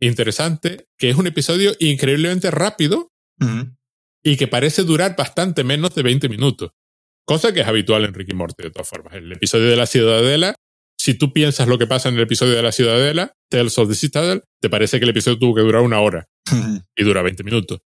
[0.00, 3.08] interesante, que es un episodio increíblemente rápido,
[4.24, 6.70] y que parece durar bastante menos de 20 minutos.
[7.24, 9.14] Cosa que es habitual en Ricky Morty, de todas formas.
[9.14, 10.54] El episodio de la Ciudadela,
[10.98, 13.94] si tú piensas lo que pasa en el episodio de la Ciudadela, Tales of the
[13.94, 16.26] Citadel, te parece que el episodio tuvo que durar una hora
[16.96, 17.80] y dura 20 minutos.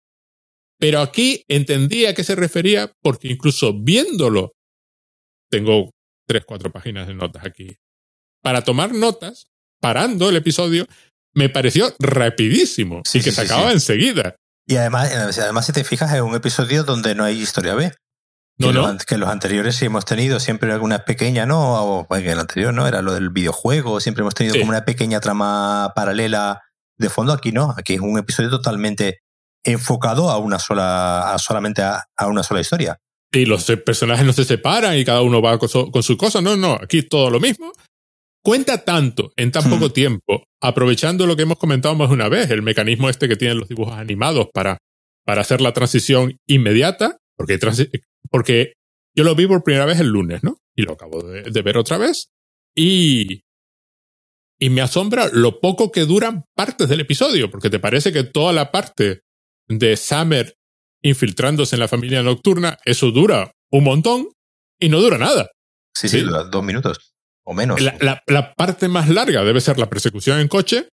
[0.79, 4.53] Pero aquí entendí a qué se refería porque incluso viéndolo,
[5.51, 5.91] tengo
[6.27, 7.77] tres, cuatro páginas de notas aquí.
[8.43, 9.47] Para tomar notas,
[9.81, 10.87] parando el episodio,
[11.35, 14.37] me pareció rapidísimo y que se acababa enseguida.
[14.69, 17.91] Y además, eh, además, si te fijas, es un episodio donde no hay historia B.
[18.59, 18.93] No, que, no.
[18.93, 21.83] Los, que los anteriores sí hemos tenido siempre alguna pequeña, ¿no?
[21.83, 25.21] O, bueno, el anterior no, era lo del videojuego, siempre hemos tenido como una pequeña
[25.21, 26.61] trama paralela
[26.99, 27.33] de fondo.
[27.33, 29.21] Aquí no, aquí es un episodio totalmente
[29.65, 32.99] enfocado a una sola, a solamente a, una sola historia.
[33.33, 36.43] Y los personajes no se separan y cada uno va con su, con su cosa.
[36.43, 37.73] No, no, aquí todo lo mismo
[38.49, 39.93] cuenta tanto en tan poco hmm.
[39.93, 43.59] tiempo, aprovechando lo que hemos comentado más de una vez, el mecanismo este que tienen
[43.59, 44.79] los dibujos animados para,
[45.27, 47.59] para hacer la transición inmediata, porque,
[48.31, 48.73] porque
[49.15, 50.57] yo lo vi por primera vez el lunes, ¿no?
[50.75, 52.29] Y lo acabo de, de ver otra vez.
[52.75, 53.43] Y,
[54.59, 58.55] y me asombra lo poco que duran partes del episodio, porque te parece que toda
[58.55, 59.21] la parte
[59.69, 60.55] de Summer
[61.03, 64.29] infiltrándose en la familia nocturna, eso dura un montón
[64.81, 65.51] y no dura nada.
[65.95, 67.09] Sí, sí, dura dos minutos
[67.49, 67.81] o menos.
[67.81, 70.89] La, la, parte más larga debe ser la persecución en coche,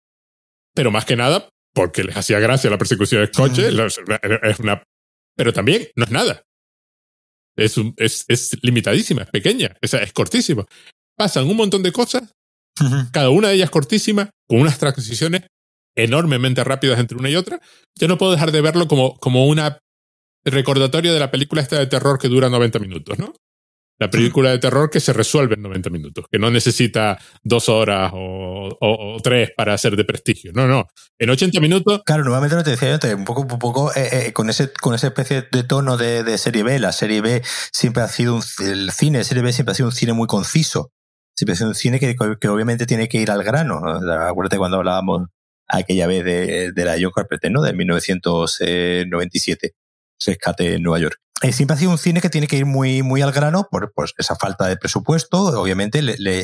[0.75, 3.69] pero más que nada porque les hacía gracia la persecución en coche.
[3.69, 4.83] Es una,
[5.37, 6.43] pero también no es nada.
[7.57, 10.65] Es, es, es limitadísima, es pequeña, es, es cortísima.
[11.17, 12.33] Pasan un montón de cosas,
[13.13, 15.43] cada una de ellas cortísima, con unas transiciones
[15.95, 17.61] enormemente rápidas entre una y otra.
[17.97, 19.79] Yo no puedo dejar de verlo como, como una
[20.45, 23.35] recordatorio de la película esta de terror que dura 90 minutos, ¿no?
[24.01, 28.11] La película de terror que se resuelve en 90 minutos, que no necesita dos horas
[28.15, 30.53] o, tres para ser de prestigio.
[30.55, 30.87] No, no.
[31.19, 32.01] En 80 minutos.
[32.07, 34.95] Claro, nuevamente lo te decía yo, un poco, un poco eh, eh, con, ese, con
[34.95, 36.79] esa especie de tono de, serie B.
[36.79, 37.43] La serie B
[37.73, 38.43] siempre ha sido un.
[38.65, 40.93] El cine serie B siempre ha sido un cine muy conciso.
[41.37, 43.83] Siempre ha sido un cine que, que obviamente tiene que ir al grano.
[43.85, 45.27] Acuérdate cuando hablábamos
[45.69, 47.61] aquella vez de, de la John Carpenter, ¿no?
[47.61, 49.75] De 1997.
[50.25, 51.17] Rescate en Nueva York.
[51.43, 53.93] Eh, siempre ha sido un cine que tiene que ir muy, muy al grano por
[53.95, 55.39] pues, esa falta de presupuesto.
[55.61, 56.03] Obviamente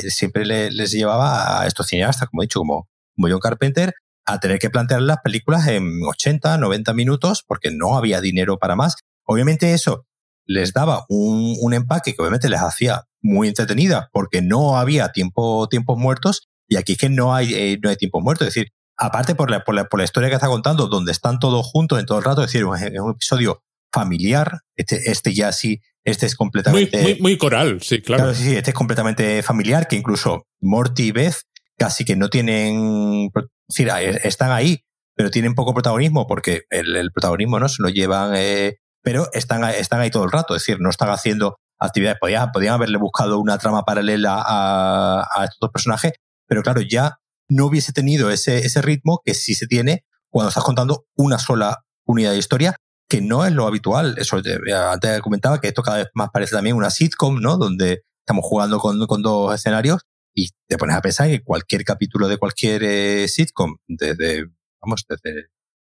[0.09, 3.93] siempre les llevaba a estos cineastas, como he dicho, como, como John Carpenter,
[4.25, 8.75] a tener que plantear las películas en 80, 90 minutos porque no había dinero para
[8.75, 8.95] más.
[9.25, 10.05] Obviamente eso
[10.45, 15.67] les daba un, un empaque que obviamente les hacía muy entretenida porque no había tiempo,
[15.69, 18.45] tiempos muertos y aquí es que no hay, eh, no hay tiempo muerto.
[18.45, 21.39] Es decir, aparte por la, por la, por la historia que está contando, donde están
[21.39, 23.61] todos juntos en todo el rato, es decir, es un episodio
[23.97, 24.59] familiar.
[24.75, 27.01] Este, este ya sí, este es completamente.
[27.01, 28.25] Muy, muy, coral, sí, claro.
[28.25, 28.37] claro.
[28.37, 31.41] Sí, este es completamente familiar, que incluso Morty y Beth
[31.77, 33.29] casi que no tienen.
[33.67, 33.89] decir,
[34.23, 34.83] están ahí,
[35.15, 38.33] pero tienen poco protagonismo porque el, protagonismo no se lo llevan.
[38.35, 42.19] Eh, pero están, están ahí todo el rato, es decir, no están haciendo actividades.
[42.19, 46.11] Podían, podían haberle buscado una trama paralela a, a estos dos personajes,
[46.47, 47.17] pero claro, ya
[47.49, 51.83] no hubiese tenido ese, ese ritmo que sí se tiene cuando estás contando una sola
[52.05, 52.75] unidad de historia
[53.07, 54.15] que no es lo habitual.
[54.17, 57.57] Eso antes comentaba que esto cada vez más parece también una sitcom, ¿no?
[57.57, 60.01] Donde estamos jugando con, con dos escenarios
[60.33, 64.45] y te pones a pensar que cualquier capítulo de cualquier eh, sitcom, desde,
[64.81, 65.47] vamos, desde,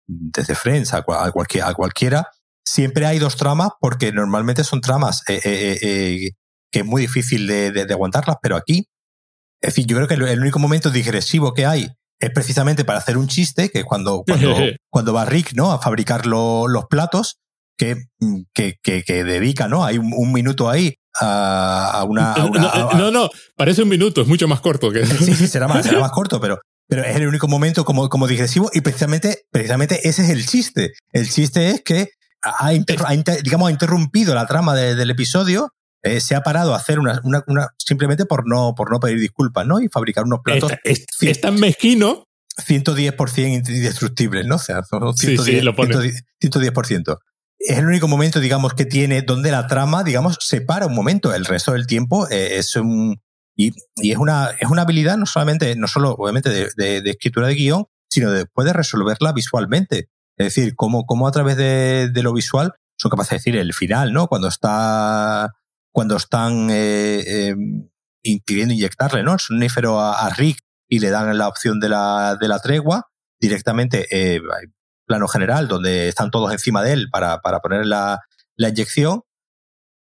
[0.07, 2.29] desde Friends a, cualquier, a cualquiera,
[2.65, 6.31] siempre hay dos tramas porque normalmente son tramas eh, eh,
[6.71, 8.89] que es muy difícil de, de, aguantarlas, pero aquí,
[9.61, 13.19] es decir, yo creo que el único momento digresivo que hay es precisamente para hacer
[13.19, 14.55] un chiste, que cuando, cuando,
[14.91, 15.73] cuando va Rick ¿no?
[15.73, 17.39] a fabricar los platos,
[17.77, 18.07] que,
[18.55, 19.85] que, que, dedica, ¿no?
[19.85, 22.35] Hay un, minuto ahí a, una...
[22.97, 25.05] no, no, parece un minuto, es mucho más corto que...
[25.07, 26.59] Sí, sí, será más, será más corto, pero,
[26.89, 30.95] pero es el único momento como, como digresivo y precisamente, precisamente ese es el chiste.
[31.13, 32.09] El chiste es que
[32.43, 32.71] ha,
[33.43, 35.71] digamos, ha interrumpido la trama del episodio
[36.07, 39.67] eh, se ha parado a hacer una, una, simplemente por no, por no pedir disculpas,
[39.67, 39.81] ¿no?
[39.81, 40.73] Y fabricar unos platos.
[40.85, 42.25] Es, es, tan mezquino.
[42.59, 44.55] 110% indestructibles, ¿no?
[44.55, 47.19] O sea, 110%, sí, sí, lo 110%.
[47.59, 51.35] Es el único momento, digamos, que tiene donde la trama, digamos, se para un momento.
[51.35, 53.21] El resto del tiempo eh, es un.
[53.57, 57.47] Y, y, es, una, es una habilidad no solamente, no solo, obviamente, de, de, escritura
[57.47, 60.11] de guion, sino de puede resolverla visualmente.
[60.37, 63.73] Es decir, cómo, cómo a través de, de, lo visual son capaces de decir el
[63.73, 64.27] final, ¿no?
[64.27, 65.55] Cuando está
[65.97, 67.55] cuando están eh, eh,
[68.23, 69.33] impidiendo inyectarle ¿no?
[69.33, 70.59] el sonífero a, Rick
[70.91, 73.07] y le dan la opción de la, de la tregua,
[73.41, 74.43] directamente eh,
[75.07, 78.21] plano general, donde están todos encima de él para, para poner la,
[78.57, 79.23] la inyección,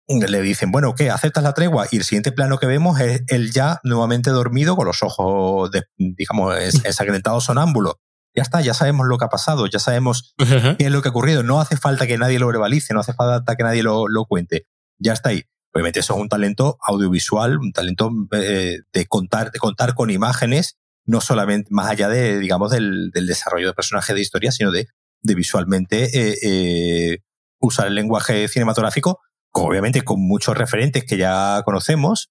[0.08, 1.12] le dicen, bueno, ¿qué?
[1.12, 1.86] ¿Aceptas la tregua?
[1.92, 5.84] Y el siguiente plano que vemos es él ya nuevamente dormido con los ojos, de,
[5.96, 7.98] digamos, ensangrentados sonámbulos.
[8.36, 11.12] Ya está, ya sabemos lo que ha pasado, ya sabemos qué es lo que ha
[11.12, 11.44] ocurrido.
[11.44, 14.66] No hace falta que nadie lo verbalice, no hace falta que nadie lo, lo cuente.
[14.98, 15.44] Ya está ahí.
[15.74, 20.78] Obviamente eso es un talento audiovisual, un talento eh, de contar, de contar con imágenes,
[21.06, 24.88] no solamente más allá de, digamos, del, desarrollo de personajes de historia, sino de,
[25.22, 27.18] de visualmente eh, eh,
[27.60, 29.20] usar el lenguaje cinematográfico,
[29.52, 32.30] obviamente con muchos referentes que ya conocemos,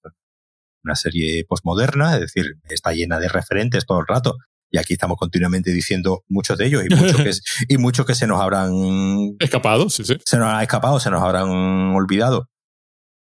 [0.83, 4.37] una serie postmoderna, es decir, está llena de referentes todo el rato.
[4.69, 7.31] Y aquí estamos continuamente diciendo muchos de ellos y muchos que,
[7.73, 8.73] y muchos que se nos habrán
[9.39, 10.17] escapado, sí, sí.
[10.25, 11.49] Se nos ha escapado, se nos habrán
[11.95, 12.49] olvidado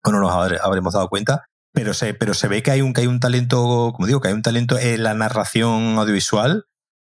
[0.02, 3.02] o no nos habremos dado cuenta, pero se, pero se ve que hay un, que
[3.02, 6.64] hay un talento, como digo, que hay un talento en la narración audiovisual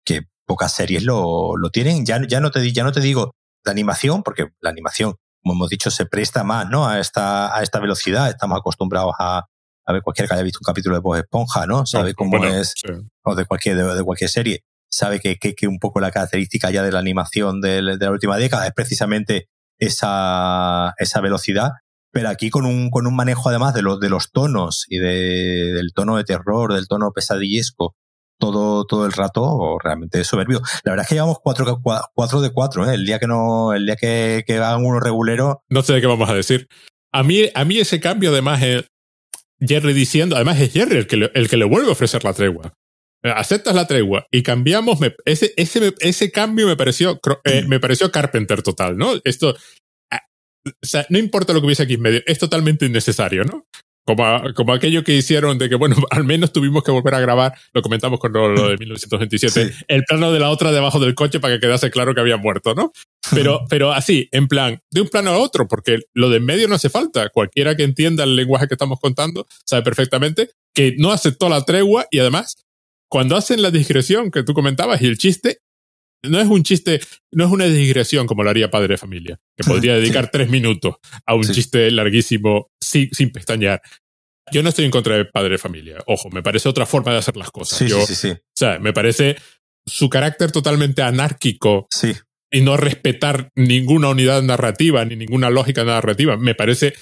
[0.05, 2.05] que pocas series lo, lo tienen.
[2.05, 3.31] Ya, ya, no te, ya no te digo
[3.63, 6.87] la animación, porque la animación, como hemos dicho, se presta más ¿no?
[6.87, 8.29] a, esta, a esta velocidad.
[8.29, 9.45] Estamos acostumbrados a,
[9.85, 11.85] a ver cualquiera que haya visto un capítulo de Bob Esponja, ¿no?
[11.85, 12.75] Sabe cómo es,
[13.23, 14.63] o de cualquier, de, cualquier serie.
[14.89, 18.11] Sabe que, que, que, un poco la característica ya de la animación de, de la
[18.11, 19.47] última década es precisamente
[19.79, 21.71] esa, esa velocidad
[22.11, 25.71] pero aquí con un, con un manejo además de, los de los tonos y de,
[25.73, 27.95] del tono de terror, del tono pesadillesco,
[28.37, 30.61] todo, todo el rato, realmente soberbio.
[30.83, 31.81] La verdad es que llevamos cuatro,
[32.13, 32.95] cuatro de cuatro, ¿eh?
[32.95, 35.63] El día que no, el día que, que hagan uno regulero.
[35.69, 36.67] No sé de qué vamos a decir.
[37.13, 38.85] A mí, a mí ese cambio, además, es
[39.59, 42.33] Jerry diciendo, además es Jerry el que le, el que le vuelve a ofrecer la
[42.33, 42.73] tregua.
[43.23, 48.63] Aceptas la tregua y cambiamos, ese, ese, ese cambio me pareció, eh, me pareció Carpenter
[48.63, 49.11] total, ¿no?
[49.23, 49.55] Esto,
[50.65, 53.65] o sea, no importa lo que hubiese aquí en medio, es totalmente innecesario, ¿no?
[54.03, 54.23] Como,
[54.55, 57.81] como aquello que hicieron de que, bueno, al menos tuvimos que volver a grabar, lo
[57.81, 61.59] comentamos con lo, de 1927, el plano de la otra debajo del coche para que
[61.59, 62.91] quedase claro que había muerto, ¿no?
[63.33, 66.67] Pero, pero así, en plan, de un plano a otro, porque lo de en medio
[66.67, 67.29] no hace falta.
[67.29, 72.07] Cualquiera que entienda el lenguaje que estamos contando sabe perfectamente que no aceptó la tregua
[72.09, 72.55] y además,
[73.07, 75.59] cuando hacen la digresión que tú comentabas y el chiste,
[76.23, 77.01] no es un chiste,
[77.31, 80.95] no es una digresión como lo haría Padre de Familia, que podría dedicar tres minutos
[81.25, 83.81] a un chiste larguísimo sin, sin pestañear.
[84.51, 85.97] Yo no estoy en contra de Padre de Familia.
[86.07, 87.79] Ojo, me parece otra forma de hacer las cosas.
[87.79, 89.37] Sí, sí, sí, O sea, me parece
[89.85, 92.13] su carácter totalmente anárquico sí.
[92.51, 96.37] y no respetar ninguna unidad narrativa ni ninguna lógica narrativa.
[96.37, 96.93] Me parece,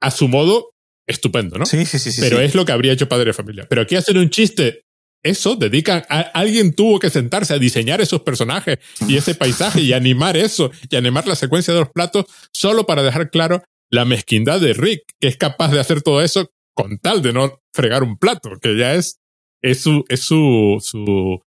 [0.00, 0.70] a su modo,
[1.06, 1.66] estupendo, ¿no?
[1.66, 2.20] Sí, sí, sí.
[2.20, 3.66] Pero es lo que habría hecho Padre de Familia.
[3.68, 4.82] Pero aquí hacer un chiste
[5.22, 9.92] eso, dedican, a, alguien tuvo que sentarse a diseñar esos personajes y ese paisaje y
[9.92, 14.60] animar eso y animar la secuencia de los platos solo para dejar claro la mezquindad
[14.60, 18.16] de Rick, que es capaz de hacer todo eso con tal de no fregar un
[18.18, 19.18] plato, que ya es,
[19.62, 21.40] es su, es su, su,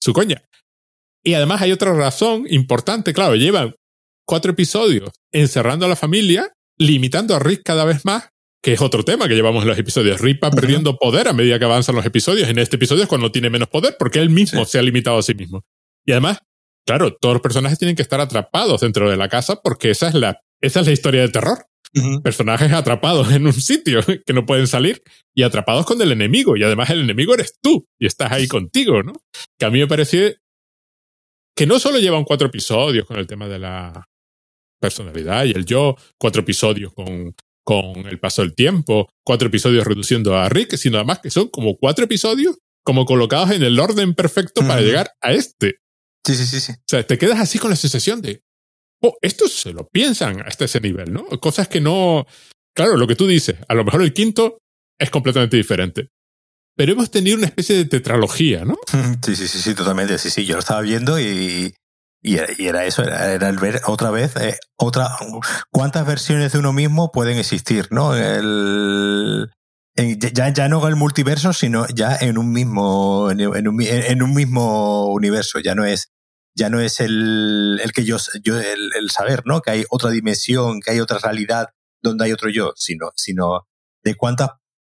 [0.00, 0.44] su coña.
[1.24, 3.74] Y además hay otra razón importante, claro, llevan
[4.26, 8.28] cuatro episodios encerrando a la familia, limitando a Rick cada vez más
[8.64, 10.22] que es otro tema que llevamos en los episodios.
[10.22, 12.48] Rip va perdiendo poder a medida que avanzan los episodios.
[12.48, 15.22] En este episodio es cuando tiene menos poder, porque él mismo se ha limitado a
[15.22, 15.62] sí mismo.
[16.06, 16.38] Y además,
[16.86, 20.14] claro, todos los personajes tienen que estar atrapados dentro de la casa porque esa es
[20.14, 21.58] la, esa es la historia de terror.
[22.22, 25.02] Personajes atrapados en un sitio que no pueden salir
[25.34, 26.56] y atrapados con el enemigo.
[26.56, 29.12] Y además el enemigo eres tú y estás ahí contigo, ¿no?
[29.58, 30.32] Que a mí me pareció
[31.54, 34.08] que no solo llevan cuatro episodios con el tema de la
[34.80, 37.34] personalidad y el yo, cuatro episodios con
[37.64, 41.76] con el paso del tiempo, cuatro episodios reduciendo a Rick, sino además que son como
[41.76, 45.76] cuatro episodios como colocados en el orden perfecto para llegar a este.
[46.24, 46.72] Sí, sí, sí, sí.
[46.72, 48.42] O sea, te quedas así con la sensación de,
[49.00, 51.24] oh, estos se lo piensan hasta ese nivel, ¿no?
[51.40, 52.26] Cosas que no...
[52.74, 54.58] Claro, lo que tú dices, a lo mejor el quinto
[54.98, 56.08] es completamente diferente.
[56.76, 58.76] Pero hemos tenido una especie de tetralogía, ¿no?
[59.24, 60.18] Sí, sí, sí, sí, totalmente.
[60.18, 61.74] Sí, sí, yo lo estaba viendo y,
[62.26, 65.10] Y era, eso, era, el ver otra vez, eh, otra,
[65.70, 68.16] cuántas versiones de uno mismo pueden existir, ¿no?
[68.16, 69.50] El,
[69.94, 75.12] ya, ya no el multiverso, sino ya en un mismo, en un, en un mismo
[75.12, 75.60] universo.
[75.60, 76.12] Ya no es,
[76.56, 79.60] ya no es el, el que yo, el, saber, ¿no?
[79.60, 81.68] Que hay otra dimensión, que hay otra realidad
[82.00, 83.68] donde hay otro yo, sino, sino
[84.02, 84.48] de cuántas,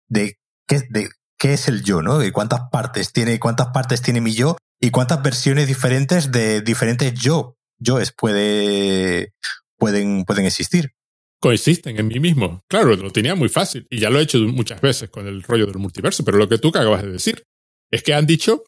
[0.09, 1.09] de de
[1.41, 2.19] qué es el yo, ¿no?
[2.19, 7.15] De cuántas partes tiene, cuántas partes tiene mi yo y cuántas versiones diferentes de diferentes
[7.15, 9.33] yo, yoes puede,
[9.75, 10.91] pueden, pueden existir.
[11.39, 12.61] Coexisten en mí mismo.
[12.67, 15.65] Claro, lo tenía muy fácil y ya lo he hecho muchas veces con el rollo
[15.65, 17.43] del multiverso, pero lo que tú acabas de decir
[17.89, 18.63] es que han dicho,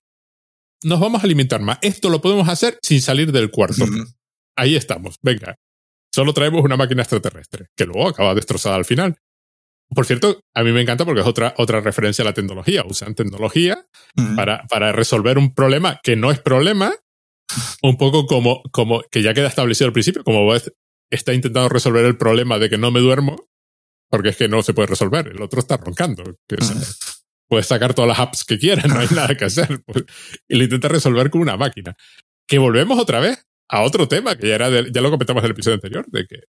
[0.81, 1.77] nos vamos a alimentar más.
[1.83, 3.85] Esto lo podemos hacer sin salir del cuarto.
[4.55, 5.55] Ahí estamos, venga.
[6.11, 9.15] Solo traemos una máquina extraterrestre, que luego acaba destrozada al final.
[9.89, 12.83] Por cierto, a mí me encanta porque es otra, otra referencia a la tecnología.
[12.85, 13.85] Usan tecnología
[14.35, 16.93] para, para resolver un problema que no es problema,
[17.81, 20.51] un poco como, como que ya queda establecido al principio, como
[21.09, 23.45] está intentando resolver el problema de que no me duermo,
[24.09, 25.27] porque es que no se puede resolver.
[25.27, 26.23] El otro está roncando.
[26.47, 26.57] Que,
[27.47, 29.83] puedes sacar todas las apps que quieras, no hay nada que hacer.
[29.85, 30.05] Pues,
[30.47, 31.95] y lo intenta resolver con una máquina.
[32.47, 35.51] Que volvemos otra vez a otro tema que ya era ya lo comentamos en el
[35.51, 36.39] episodio anterior, de que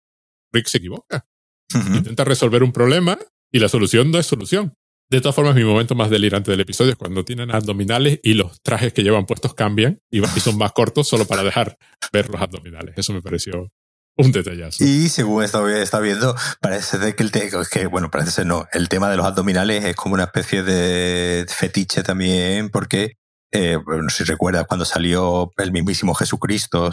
[0.53, 1.27] Rick se equivoca.
[1.73, 3.19] Intenta resolver un problema
[3.51, 4.75] y la solución no es solución.
[5.11, 8.61] De todas formas, mi momento más delirante del episodio es cuando tienen abdominales y los
[8.63, 11.77] trajes que llevan puestos cambian y, son más cortos solo para dejar
[12.13, 12.95] ver los abdominales.
[12.97, 13.71] Eso me pareció
[14.17, 14.83] un detallazo.
[14.83, 19.11] Y según está, viendo, parece que el tema, que, bueno, parece ser no, el tema
[19.11, 23.17] de los abdominales es como una especie de fetiche también, porque,
[23.53, 26.91] eh, si recuerdas cuando salió el mismísimo Jesucristo,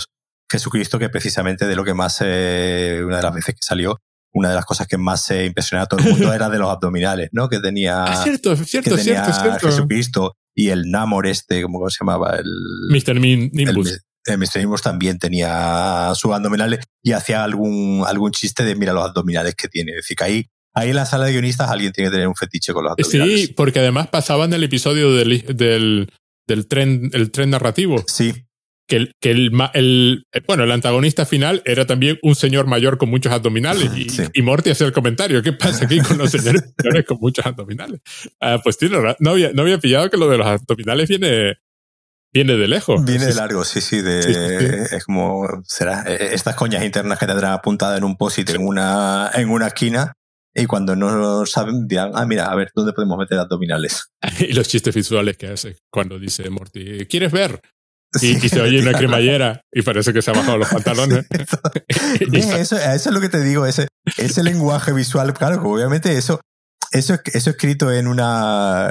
[0.51, 3.99] Jesucristo que precisamente de lo que más, eh, una de las veces que salió,
[4.34, 6.69] una de las cosas que más se impresionaba a todo el mundo era de los
[6.69, 7.49] abdominales, ¿no?
[7.49, 11.97] Que tenía, ah, cierto, cierto, que tenía cierto, Jesucristo y el Namor este, ¿cómo se
[12.01, 12.38] llamaba?
[12.38, 12.49] El
[12.89, 13.19] Mr.
[13.19, 14.01] Nimbus.
[14.25, 14.57] El, Mr.
[14.57, 19.67] Nimbus también tenía sus abdominales y hacía algún, algún chiste de mira los abdominales que
[19.67, 19.91] tiene.
[19.91, 22.36] Es decir, que ahí, ahí en la sala de guionistas alguien tiene que tener un
[22.36, 23.47] fetiche con los abdominales.
[23.47, 26.13] Sí, porque además pasaban el episodio del, del,
[26.47, 28.03] del tren, el tren narrativo.
[28.07, 28.45] Sí
[28.88, 33.09] que, el, que el, el, bueno, el antagonista final era también un señor mayor con
[33.09, 37.05] muchos abdominales y, y Morty hacía el comentario, ¿qué pasa aquí con los señores mayores
[37.05, 38.01] con muchos abdominales?
[38.39, 41.57] Ah, pues tiene, no había, no había pillado que lo de los abdominales viene,
[42.34, 43.03] viene de lejos.
[43.05, 47.53] Viene de largo, sí, sí, de, es como, será, e, estas coñas internas que tendrán
[47.53, 50.13] apuntada en un posit en una, en una esquina.
[50.53, 54.11] Y cuando no saben, dirán, ah, mira, a ver, ¿dónde podemos meter abdominales?
[54.39, 57.61] y los chistes visuales que hace cuando dice Morty, ¿quieres ver?
[58.20, 61.26] Y, se oye una cremallera y parece que se ha bajado los pantalones.
[62.34, 63.88] eso, eso es lo que te digo, ese,
[64.18, 66.41] ese lenguaje visual, claro, obviamente eso,
[66.91, 68.88] eso, eso escrito en una.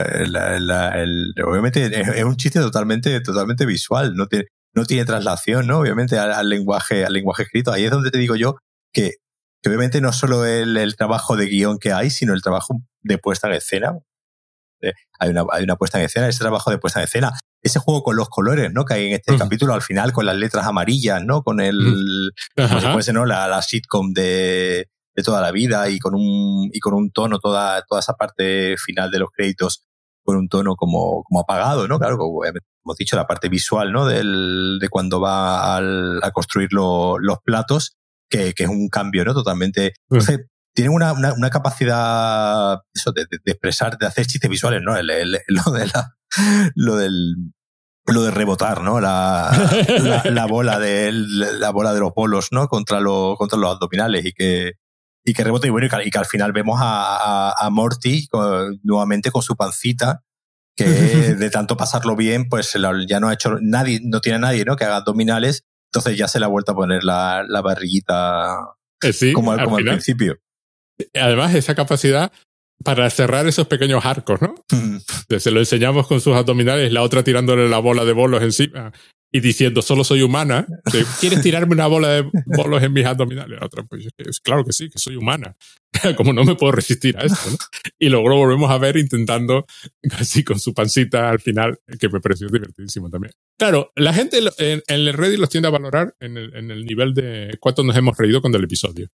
[1.46, 5.80] obviamente es, un chiste totalmente, totalmente visual, no tiene, no tiene traslación, ¿no?
[5.80, 7.72] Obviamente al, lenguaje, al lenguaje escrito.
[7.72, 8.56] Ahí es donde te digo yo
[8.92, 9.16] que,
[9.66, 13.48] obviamente no solo el, el, trabajo de guion que hay, sino el trabajo de puesta
[13.48, 13.98] en escena.
[14.82, 17.78] Eh, hay, una, hay una puesta en escena, ese trabajo de puesta en escena ese
[17.78, 18.84] juego con los colores, ¿no?
[18.84, 21.42] Que hay en este capítulo al final con las letras amarillas, ¿no?
[21.42, 23.26] Con el, como si ¿no?
[23.26, 27.38] La, la sitcom de, de, toda la vida y con un, y con un tono
[27.38, 29.84] toda, toda esa parte final de los créditos
[30.24, 31.98] con un tono como, como apagado, ¿no?
[31.98, 34.06] Claro, como hemos dicho, la parte visual, ¿no?
[34.06, 37.96] Del, de cuando va al, a construir los platos,
[38.28, 39.34] que, que, es un cambio, ¿no?
[39.34, 39.94] Totalmente.
[40.08, 44.96] Entonces, tienen una, una, una, capacidad eso, de, de, expresar, de hacer chistes visuales, ¿no?
[44.96, 46.16] El, el, lo de la,
[46.74, 47.34] lo del
[48.06, 49.00] lo de rebotar, ¿no?
[49.00, 49.52] La,
[50.24, 52.68] la, bola de la bola de los bolos, ¿no?
[52.68, 54.72] Contra los contra los abdominales y que
[55.24, 58.26] y que rebota y bueno y que, al final vemos a, a, Morty
[58.82, 60.22] nuevamente con su pancita
[60.74, 60.84] que
[61.36, 62.72] de tanto pasarlo bien pues
[63.06, 66.38] ya no ha hecho nadie no tiene nadie no que haga abdominales entonces ya se
[66.38, 68.56] le ha vuelto a poner la, la barriguita
[69.02, 70.38] eh, como, como al principio
[71.14, 72.32] además esa capacidad
[72.84, 74.54] para cerrar esos pequeños arcos, ¿no?
[75.38, 78.92] Se lo enseñamos con sus abdominales, la otra tirándole la bola de bolos encima
[79.32, 80.66] y diciendo, solo soy humana.
[81.20, 83.60] ¿Quieres tirarme una bola de bolos en mis abdominales?
[83.60, 84.08] La otra, pues
[84.42, 85.54] claro que sí, que soy humana.
[86.16, 87.56] Como no me puedo resistir a esto, ¿no?
[87.98, 89.66] Y luego volvemos a ver intentando,
[90.18, 93.32] así con su pancita al final, que me pareció divertidísimo también.
[93.58, 97.14] Claro, la gente en, el Reddit los tiende a valorar en el, en el nivel
[97.14, 99.08] de cuánto nos hemos reído con el episodio.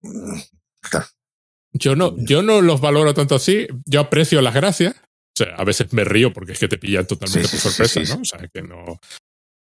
[1.78, 3.66] Yo no, yo no los valoro tanto así.
[3.84, 4.94] Yo aprecio las gracias.
[4.94, 8.22] O sea, a veces me río porque es que te pillan totalmente por sorpresa, ¿no?
[8.22, 9.00] O sea, que no.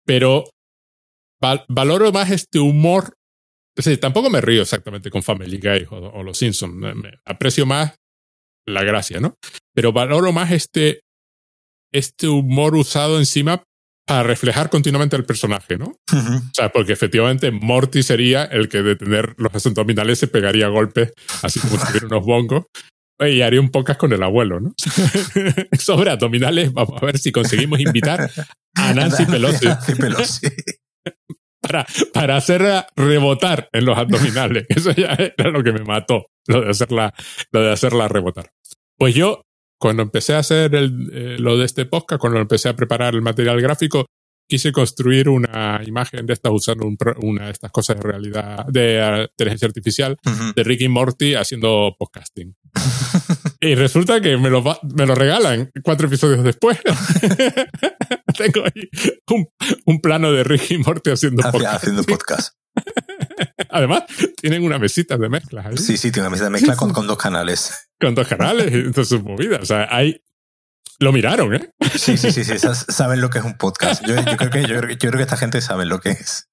[0.05, 0.45] Pero
[1.67, 3.13] valoro más este humor.
[3.75, 6.75] Es tampoco me río exactamente con Family Guy o, Los Simpsons.
[7.25, 7.95] aprecio más
[8.65, 9.35] la gracia, ¿no?
[9.73, 11.01] Pero valoro más este,
[11.91, 13.63] este humor usado encima
[14.05, 15.95] para reflejar continuamente el personaje, ¿no?
[16.11, 21.13] O sea, porque efectivamente Morty sería el que de tener los abdominales se pegaría golpes,
[21.41, 22.65] así como si tuviera unos bongos.
[23.19, 24.73] Y haría un podcast con el abuelo, ¿no?
[25.79, 28.29] Sobre abdominales, vamos a ver si conseguimos invitar
[28.75, 29.65] a Nancy Pelosi.
[29.65, 30.47] Nancy Pelosi.
[31.61, 34.65] Para, para hacerla rebotar en los abdominales.
[34.69, 37.13] Eso ya era lo que me mató, lo de hacerla,
[37.51, 38.49] lo de hacerla rebotar.
[38.97, 39.43] Pues yo
[39.79, 43.21] cuando empecé a hacer el, eh, lo de este podcast, cuando empecé a preparar el
[43.21, 44.05] material gráfico,
[44.47, 49.23] quise construir una imagen de estas usando una de estas cosas de realidad, de uh,
[49.23, 50.17] inteligencia artificial,
[50.55, 52.55] de Ricky Morty haciendo podcasting.
[53.61, 54.63] y resulta que me lo,
[54.95, 56.77] me lo regalan cuatro episodios después.
[58.37, 58.89] Tengo ahí
[59.29, 59.47] un,
[59.85, 61.75] un, plano de Ricky Morty haciendo podcast.
[61.75, 62.62] Haciendo podcast.
[63.73, 64.03] Además,
[64.39, 65.69] tienen una mesita de mezcla.
[65.75, 67.89] Sí, sí, tiene una mesita de mezcla con, con dos canales.
[67.99, 69.61] Con dos canales, entonces sus movidas.
[69.61, 70.21] O sea, hay.
[70.99, 71.71] Lo miraron, ¿eh?
[71.95, 72.55] Sí, sí, sí, sí.
[72.59, 74.05] Saben lo que es un podcast.
[74.05, 76.49] Yo, yo, creo que, yo, yo, creo que esta gente sabe lo que es.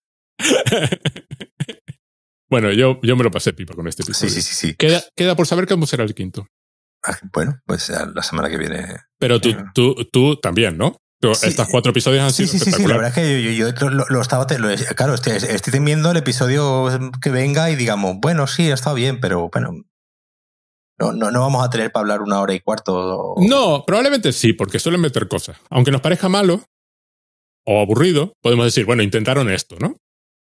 [2.49, 4.33] bueno, yo, yo me lo pasé pipa con este episodio.
[4.33, 4.69] Sí, sí, sí.
[4.69, 4.75] sí.
[4.77, 6.47] Queda, queda por saber cómo será el quinto.
[7.05, 8.97] Ah, bueno, pues la semana que viene.
[9.19, 11.01] Pero tú, tú, tú también, ¿no?
[11.23, 13.75] Sí, Estos cuatro episodios han sido sí, sí, sí, la verdad es que yo, yo,
[13.75, 16.89] yo lo, lo, estaba, lo, claro, estoy, estoy temiendo el episodio
[17.21, 19.85] que venga y digamos, bueno, sí, ha estado bien, pero bueno,
[20.99, 22.95] no, no, no vamos a tener para hablar una hora y cuarto.
[22.95, 23.47] O...
[23.47, 25.59] No, probablemente sí, porque suelen meter cosas.
[25.71, 26.63] Aunque nos parezca malo
[27.67, 29.97] o aburrido, podemos decir, bueno, intentaron esto, ¿no?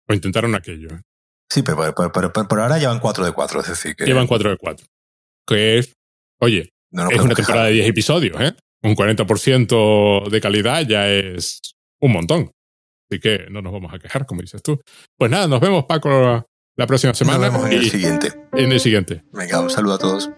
[0.08, 0.90] O intentaron aquello.
[1.50, 4.06] Sí, pero, pero, pero, pero por ahora llevan cuatro de cuatro, es decir, que...
[4.06, 4.88] Llevan cuatro de cuatro.
[5.46, 5.94] Que es,
[6.40, 8.56] oye, no es una temporada de 10 episodios, ¿eh?
[8.84, 11.60] Un 40% de calidad ya es
[12.00, 12.52] un montón.
[13.10, 14.80] Así que no nos vamos a quejar, como dices tú.
[15.18, 16.46] Pues nada, nos vemos, Paco,
[16.78, 17.50] la próxima semana.
[17.50, 18.32] Nos vemos en y, el siguiente.
[18.54, 19.24] En el siguiente.
[19.34, 20.30] Venga, un saludo a todos.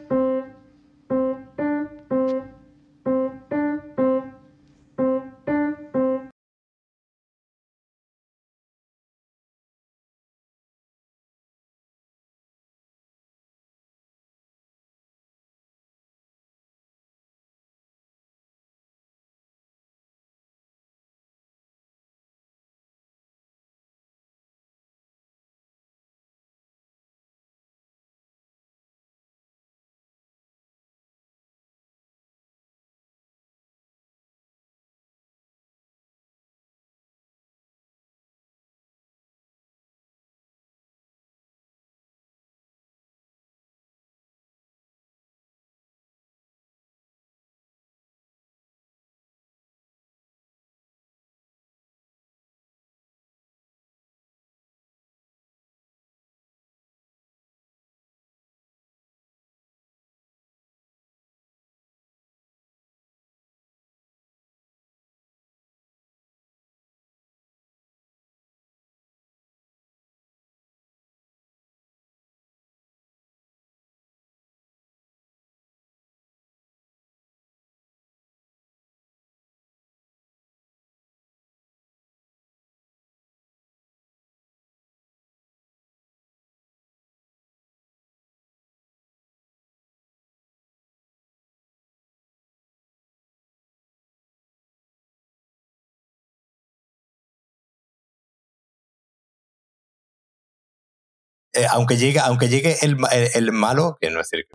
[101.53, 104.47] Eh, aunque llegue, aunque llegue el, el, el, malo, que no es decir,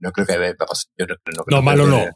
[0.00, 0.56] no creo que
[0.98, 2.06] yo no, no, no malo no.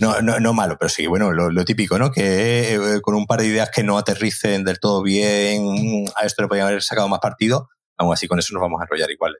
[0.00, 2.10] No, no, no malo, pero sí, bueno, lo, lo típico, ¿no?
[2.10, 6.42] Que eh, con un par de ideas que no aterricen del todo bien, a esto
[6.42, 9.36] le podrían haber sacado más partido, aún así con eso nos vamos a enrollar igual.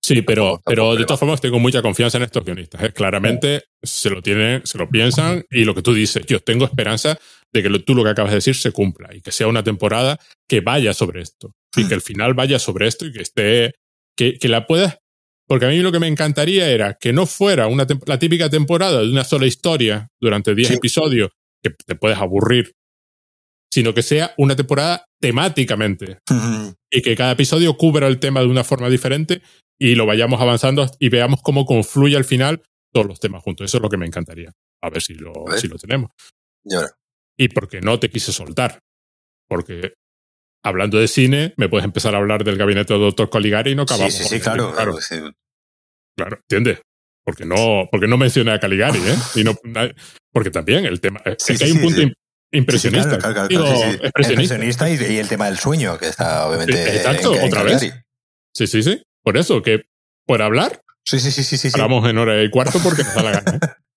[0.00, 2.82] Sí, pero, pero de todas formas tengo mucha confianza en estos guionistas.
[2.82, 2.92] ¿eh?
[2.92, 7.16] Claramente se lo tienen, se lo piensan y lo que tú dices, yo tengo esperanza
[7.52, 9.62] de que lo, tú lo que acabas de decir se cumpla y que sea una
[9.62, 13.74] temporada que vaya sobre esto y que el final vaya sobre esto y que esté,
[14.16, 14.98] que, que la puedas.
[15.46, 19.00] Porque a mí lo que me encantaría era que no fuera una la típica temporada
[19.00, 20.74] de una sola historia durante 10 sí.
[20.74, 21.30] episodios
[21.62, 22.74] que te puedes aburrir,
[23.72, 26.74] sino que sea una temporada temáticamente uh -huh.
[26.90, 29.42] y que cada episodio cubra el tema de una forma diferente
[29.78, 32.62] y lo vayamos avanzando y veamos cómo confluye al final
[32.92, 33.64] todos los temas juntos.
[33.64, 34.52] Eso es lo que me encantaría.
[34.82, 35.58] A ver si lo, ver.
[35.58, 36.10] Si lo tenemos.
[36.64, 36.90] Y, ahora.
[37.38, 38.80] y porque no te quise soltar.
[39.48, 39.94] Porque
[40.62, 43.82] hablando de cine, me puedes empezar a hablar del gabinete del doctor Caligari y no
[43.82, 44.14] acabamos.
[44.14, 44.96] Sí, sí, sí claro, claro.
[44.96, 45.36] Claro, sí.
[46.16, 46.80] claro, ¿entiendes?
[47.24, 49.16] Porque no, porque no mencioné a Caligari, ¿eh?
[49.34, 49.54] Y no,
[50.32, 51.20] porque también el tema.
[51.38, 52.00] Sí, es que hay un punto
[52.52, 53.16] impresionista.
[53.16, 56.96] Expresionista y, y, el tema del sueño, que está obviamente.
[56.96, 57.90] Exacto, en, en otra Caligari.
[57.90, 58.02] vez.
[58.54, 59.02] Sí, sí, sí.
[59.22, 59.82] Por eso, que
[60.26, 63.22] por hablar, sí, sí, sí, sí, sí, hablamos en hora y cuarto porque nos da
[63.22, 63.56] la gana.
[63.56, 63.58] ¿eh?